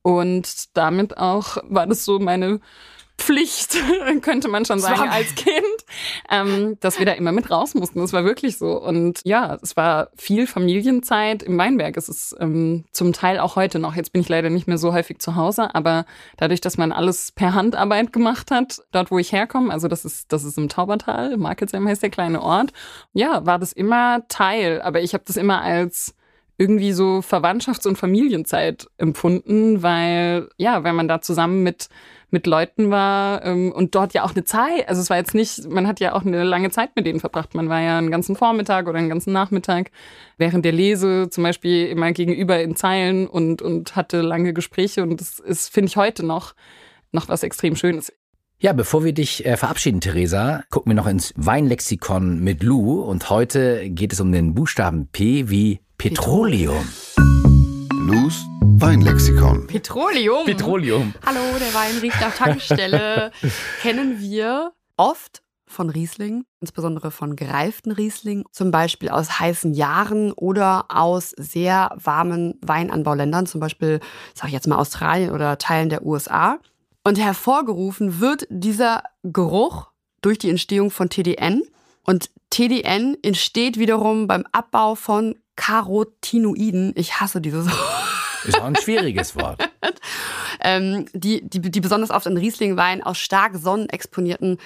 Und 0.07 0.77
damit 0.77 1.19
auch 1.19 1.57
war 1.65 1.89
das 1.89 2.05
so 2.05 2.21
meine 2.21 2.61
Pflicht, 3.19 3.77
könnte 4.23 4.47
man 4.47 4.65
schon 4.65 4.79
sagen, 4.79 5.09
als 5.11 5.35
Kind, 5.35 5.57
ähm, 6.31 6.77
dass 6.79 7.01
wir 7.01 7.07
da 7.07 7.11
immer 7.11 7.33
mit 7.33 7.51
raus 7.51 7.75
mussten. 7.75 7.99
Das 7.99 8.13
war 8.13 8.25
wirklich 8.25 8.57
so. 8.57 8.81
Und 8.81 9.19
ja, 9.25 9.59
es 9.61 9.77
war 9.77 10.11
viel 10.15 10.47
Familienzeit 10.47 11.43
im 11.43 11.59
Weinberg. 11.59 11.97
Es 11.97 12.09
ist 12.09 12.37
ähm, 12.39 12.85
zum 12.93 13.13
Teil 13.13 13.41
auch 13.41 13.57
heute 13.57 13.81
noch. 13.81 13.97
Jetzt 13.97 14.13
bin 14.13 14.23
ich 14.23 14.29
leider 14.29 14.49
nicht 14.49 14.69
mehr 14.69 14.79
so 14.79 14.93
häufig 14.93 15.19
zu 15.19 15.35
Hause, 15.35 15.75
aber 15.75 16.07
dadurch, 16.37 16.61
dass 16.61 16.79
man 16.79 16.93
alles 16.93 17.33
per 17.33 17.55
Handarbeit 17.55 18.13
gemacht 18.13 18.53
hat, 18.53 18.83
dort, 18.93 19.11
wo 19.11 19.19
ich 19.19 19.33
herkomme, 19.33 19.73
also 19.73 19.89
das 19.89 20.05
ist, 20.05 20.33
das 20.33 20.45
ist 20.45 20.57
im 20.57 20.69
Taubertal, 20.69 21.37
Markelsheim 21.37 21.89
heißt 21.89 22.05
der 22.05 22.11
kleine 22.11 22.43
Ort, 22.43 22.73
ja, 23.13 23.45
war 23.45 23.59
das 23.59 23.73
immer 23.73 24.23
Teil. 24.29 24.81
Aber 24.83 25.01
ich 25.01 25.15
habe 25.15 25.25
das 25.27 25.37
immer 25.37 25.63
als 25.63 26.15
irgendwie 26.59 26.93
so 26.93 27.19
Verwandtschafts- 27.21 27.87
und 27.87 27.97
Familienzeit 27.97 28.89
empfunden, 28.97 29.83
weil 29.83 30.49
ja, 30.57 30.85
wenn 30.85 30.95
man 30.95 31.09
da 31.09 31.21
zusammen 31.21 31.63
mit 31.63 31.89
mit 32.31 32.47
Leuten 32.47 32.91
war 32.91 33.45
ähm, 33.45 33.73
und 33.73 33.95
dort 33.95 34.13
ja 34.13 34.25
auch 34.25 34.35
eine 34.35 34.45
Zeit, 34.45 34.89
also 34.89 35.01
es 35.01 35.11
war 35.11 35.17
jetzt 35.17 35.35
nicht, 35.35 35.69
man 35.71 35.87
hat 35.87 36.01
ja 36.01 36.13
auch 36.13 36.25
eine 36.25 36.43
lange 36.43 36.71
Zeit 36.71 36.91
mit 36.97 37.07
denen 37.07 37.21
verbracht. 37.21 37.55
Man 37.55 37.69
war 37.69 37.81
ja 37.81 37.99
einen 37.99 38.11
ganzen 38.11 38.37
Vormittag 38.37 38.89
oder 38.89 38.99
einen 38.99 39.09
ganzen 39.09 39.33
Nachmittag 39.33 39.91
während 40.37 40.65
der 40.65 40.73
Lese 40.73 41.29
zum 41.31 41.45
Beispiel 41.45 41.87
immer 41.87 42.13
gegenüber 42.13 42.61
in 42.61 42.75
Zeilen 42.75 43.27
und, 43.29 43.63
und 43.63 43.95
hatte 43.95 44.23
lange 44.23 44.53
Gespräche 44.53 45.03
und 45.03 45.21
das 45.21 45.39
ist, 45.39 45.73
finde 45.73 45.89
ich, 45.89 45.97
heute 45.97 46.27
noch, 46.27 46.55
noch 47.13 47.29
was 47.29 47.43
extrem 47.43 47.77
Schönes. 47.77 48.13
Ja, 48.59 48.73
bevor 48.73 49.05
wir 49.05 49.13
dich 49.13 49.45
äh, 49.45 49.57
verabschieden, 49.57 50.01
Theresa, 50.01 50.65
gucken 50.71 50.91
wir 50.91 50.97
noch 50.97 51.07
ins 51.07 51.33
Weinlexikon 51.37 52.41
mit 52.43 52.63
Lou 52.63 53.03
und 53.03 53.29
heute 53.29 53.89
geht 53.91 54.15
es 54.15 54.21
um 54.21 54.33
den 54.33 54.55
Buchstaben 54.55 55.09
P 55.09 55.51
wie 55.51 55.81
Petroleum. 55.99 56.87
Lous 57.91 58.45
Weinlexikon. 58.61 59.67
Petroleum. 59.67 60.45
Petroleum. 60.45 61.15
Hallo, 61.25 61.41
der 61.59 61.73
Wein 61.73 61.97
riecht 61.99 62.21
nach 62.21 62.35
Tankstelle. 62.35 63.33
Kennen 63.81 64.21
wir 64.21 64.73
oft 64.99 65.43
von 65.67 65.89
Riesling, 65.89 66.45
insbesondere 66.61 67.11
von 67.11 67.35
gereiften 67.35 67.93
Riesling, 67.93 68.45
zum 68.53 68.71
Beispiel 68.71 69.09
aus 69.09 69.41
heißen 69.41 69.73
Jahren 69.73 70.33
oder 70.33 70.85
aus 70.91 71.31
sehr 71.31 71.91
warmen 71.97 72.59
Weinanbauländern, 72.61 73.47
zum 73.47 73.61
Beispiel, 73.61 74.01
sage 74.35 74.49
ich 74.49 74.55
jetzt 74.55 74.69
mal 74.69 74.77
Australien 74.77 75.31
oder 75.31 75.57
Teilen 75.57 75.89
der 75.89 76.05
USA. 76.05 76.59
Und 77.05 77.19
hervorgerufen 77.19 78.21
wird 78.21 78.47
dieser 78.51 79.03
Geruch 79.23 79.91
durch 80.21 80.39
die 80.39 80.51
Entstehung 80.51 80.91
von 80.91 81.09
TDN. 81.09 81.63
Und 82.05 82.31
TDN 82.51 83.17
entsteht 83.23 83.79
wiederum 83.79 84.27
beim 84.27 84.45
Abbau 84.53 84.95
von 84.95 85.35
Carotinoiden. 85.57 86.93
Ich 86.95 87.21
hasse 87.21 87.41
dieses 87.41 87.67
Wort. 87.67 88.05
Ist 88.45 88.61
auch 88.61 88.65
ein 88.65 88.77
schwieriges 88.77 89.35
Wort. 89.37 89.69
ähm, 90.61 91.07
die, 91.13 91.49
die, 91.49 91.61
die 91.61 91.81
besonders 91.81 92.11
oft 92.11 92.27
in 92.27 92.37
Rieslingwein 92.37 93.03
aus 93.03 93.19
stark 93.19 93.57
sonnenexponierten 93.57 94.59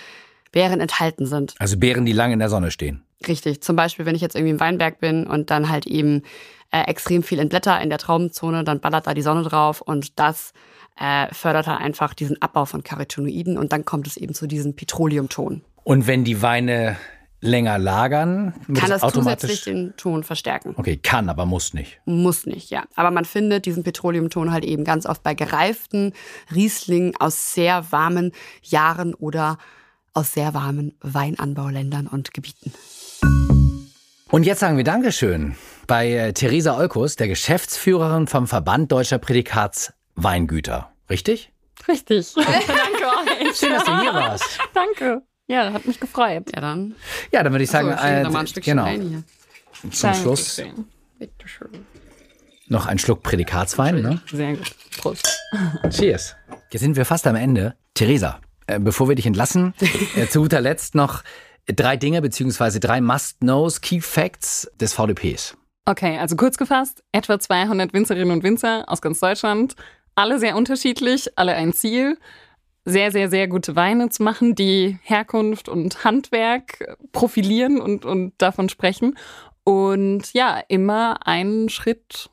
Beeren 0.52 0.80
enthalten 0.80 1.26
sind. 1.26 1.54
Also 1.58 1.78
Beeren, 1.78 2.04
die 2.04 2.12
lange 2.12 2.34
in 2.34 2.40
der 2.40 2.50
Sonne 2.50 2.70
stehen. 2.70 3.02
Richtig. 3.26 3.62
Zum 3.62 3.76
Beispiel, 3.76 4.06
wenn 4.06 4.14
ich 4.14 4.20
jetzt 4.20 4.34
irgendwie 4.34 4.52
im 4.52 4.60
Weinberg 4.60 4.98
bin 4.98 5.26
und 5.26 5.50
dann 5.50 5.68
halt 5.68 5.86
eben 5.86 6.22
äh, 6.70 6.82
extrem 6.82 7.22
viel 7.22 7.38
entblätter 7.38 7.80
in 7.80 7.88
der 7.88 7.98
Traubenzone, 7.98 8.64
dann 8.64 8.80
ballert 8.80 9.06
da 9.06 9.14
die 9.14 9.22
Sonne 9.22 9.42
drauf 9.42 9.80
und 9.80 10.18
das 10.18 10.52
äh, 10.98 11.32
fördert 11.32 11.66
halt 11.66 11.80
einfach 11.80 12.14
diesen 12.14 12.40
Abbau 12.42 12.64
von 12.64 12.82
Carotinoiden 12.82 13.58
und 13.58 13.72
dann 13.72 13.84
kommt 13.84 14.06
es 14.06 14.16
eben 14.16 14.34
zu 14.34 14.46
diesem 14.46 14.74
Petroleumton. 14.74 15.62
Und 15.84 16.06
wenn 16.06 16.24
die 16.24 16.42
Weine 16.42 16.96
länger 17.40 17.78
lagern, 17.78 18.54
kann 18.66 18.90
das, 18.90 19.00
das 19.00 19.12
zusätzlich 19.12 19.64
den 19.64 19.96
Ton 19.96 20.24
verstärken. 20.24 20.74
Okay, 20.76 20.96
kann, 20.96 21.28
aber 21.28 21.46
muss 21.46 21.72
nicht. 21.74 22.00
Muss 22.04 22.46
nicht, 22.46 22.70
ja. 22.70 22.84
Aber 22.96 23.10
man 23.10 23.24
findet 23.24 23.66
diesen 23.66 23.82
Petroleumton 23.82 24.52
halt 24.52 24.64
eben 24.64 24.84
ganz 24.84 25.06
oft 25.06 25.22
bei 25.22 25.34
gereiften 25.34 26.12
Rieslingen 26.54 27.14
aus 27.18 27.54
sehr 27.54 27.90
warmen 27.92 28.32
Jahren 28.62 29.14
oder 29.14 29.58
aus 30.12 30.32
sehr 30.34 30.54
warmen 30.54 30.94
Weinanbauländern 31.00 32.06
und 32.06 32.34
Gebieten. 32.34 32.72
Und 34.30 34.44
jetzt 34.44 34.60
sagen 34.60 34.76
wir 34.76 34.84
Dankeschön 34.84 35.56
bei 35.86 36.12
äh, 36.12 36.32
Theresa 36.32 36.76
Olkus, 36.76 37.16
der 37.16 37.26
Geschäftsführerin 37.26 38.28
vom 38.28 38.46
Verband 38.46 38.92
Deutscher 38.92 39.18
Prädikatsweingüter. 39.18 40.92
Richtig? 41.08 41.52
Richtig. 41.88 42.32
Danke 42.34 43.48
euch. 43.48 43.56
Schön, 43.56 43.72
dass 43.72 43.84
du 43.84 44.00
hier 44.00 44.14
warst. 44.14 44.58
Danke. 44.74 45.22
Ja, 45.50 45.72
hat 45.72 45.84
mich 45.84 45.98
gefreut. 45.98 46.44
Ja, 46.54 46.60
dann. 46.60 46.94
Ja, 47.32 47.42
dann 47.42 47.52
würde 47.52 47.64
ich 47.64 47.70
sagen, 47.70 47.88
so, 47.88 48.06
äh, 48.06 48.22
noch 48.22 48.30
mal 48.30 48.40
ein 48.40 48.46
Stückchen 48.46 48.76
genau. 48.76 48.86
Wein 48.86 49.02
hier. 49.02 49.22
Zum 49.90 49.90
Danke 50.00 50.18
Schluss 50.20 50.62
schön. 51.44 51.84
noch 52.68 52.86
ein 52.86 53.00
Schluck 53.00 53.24
Prädikatswein, 53.24 54.00
ne? 54.00 54.22
Sehr 54.30 54.54
gut. 54.54 54.70
Prost. 54.98 55.28
Cheers. 55.90 56.36
Jetzt 56.70 56.82
sind 56.82 56.94
wir 56.94 57.04
fast 57.04 57.26
am 57.26 57.34
Ende. 57.34 57.74
Theresa, 57.94 58.38
äh, 58.68 58.78
bevor 58.78 59.08
wir 59.08 59.16
dich 59.16 59.26
entlassen, 59.26 59.74
äh, 60.16 60.28
zu 60.28 60.42
guter 60.42 60.60
Letzt 60.60 60.94
noch 60.94 61.24
drei 61.66 61.96
Dinge 61.96 62.22
beziehungsweise 62.22 62.78
drei 62.78 63.00
Must-Knows, 63.00 63.80
Key 63.80 64.00
Facts 64.00 64.70
des 64.80 64.92
VDPs. 64.92 65.56
Okay, 65.84 66.16
also 66.18 66.36
kurz 66.36 66.58
gefasst, 66.58 67.02
etwa 67.10 67.40
200 67.40 67.92
Winzerinnen 67.92 68.30
und 68.30 68.44
Winzer 68.44 68.84
aus 68.86 69.02
ganz 69.02 69.18
Deutschland, 69.18 69.74
alle 70.14 70.38
sehr 70.38 70.54
unterschiedlich, 70.54 71.36
alle 71.36 71.54
ein 71.54 71.72
Ziel 71.72 72.18
sehr, 72.84 73.12
sehr, 73.12 73.28
sehr 73.30 73.48
gute 73.48 73.76
Weine 73.76 74.08
zu 74.08 74.22
machen, 74.22 74.54
die 74.54 74.98
Herkunft 75.02 75.68
und 75.68 76.04
Handwerk 76.04 76.96
profilieren 77.12 77.80
und, 77.80 78.04
und 78.04 78.32
davon 78.38 78.68
sprechen. 78.68 79.16
Und 79.64 80.32
ja, 80.32 80.60
immer 80.68 81.26
einen 81.26 81.68
Schritt 81.68 82.30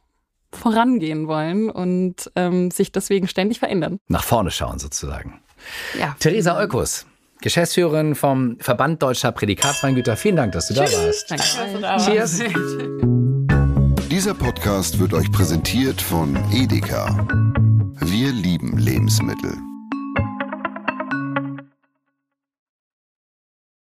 vorangehen 0.53 1.27
wollen 1.27 1.69
und 1.69 2.31
ähm, 2.35 2.71
sich 2.71 2.91
deswegen 2.91 3.27
ständig 3.27 3.59
verändern. 3.59 3.99
Nach 4.07 4.23
vorne 4.23 4.51
schauen 4.51 4.79
sozusagen. 4.79 5.41
Ja. 5.99 6.15
Theresa 6.19 6.57
Olkus, 6.57 7.05
Geschäftsführerin 7.41 8.15
vom 8.15 8.57
Verband 8.59 9.03
Deutscher 9.03 9.31
Prädikatsweingüter. 9.31 10.15
Vielen 10.15 10.37
Dank, 10.37 10.53
dass 10.53 10.69
du 10.69 10.73
da 10.73 10.83
warst. 10.83 11.29
Danke. 11.29 11.43
Dass 11.43 11.73
du 11.73 11.79
da 11.79 11.89
warst. 11.89 12.07
Cheers. 12.07 12.41
Dieser 14.09 14.33
Podcast 14.33 14.99
wird 14.99 15.13
euch 15.13 15.31
präsentiert 15.31 16.01
von 16.01 16.35
Edeka. 16.51 17.27
Wir 17.99 18.31
lieben 18.31 18.77
Lebensmittel. 18.77 19.53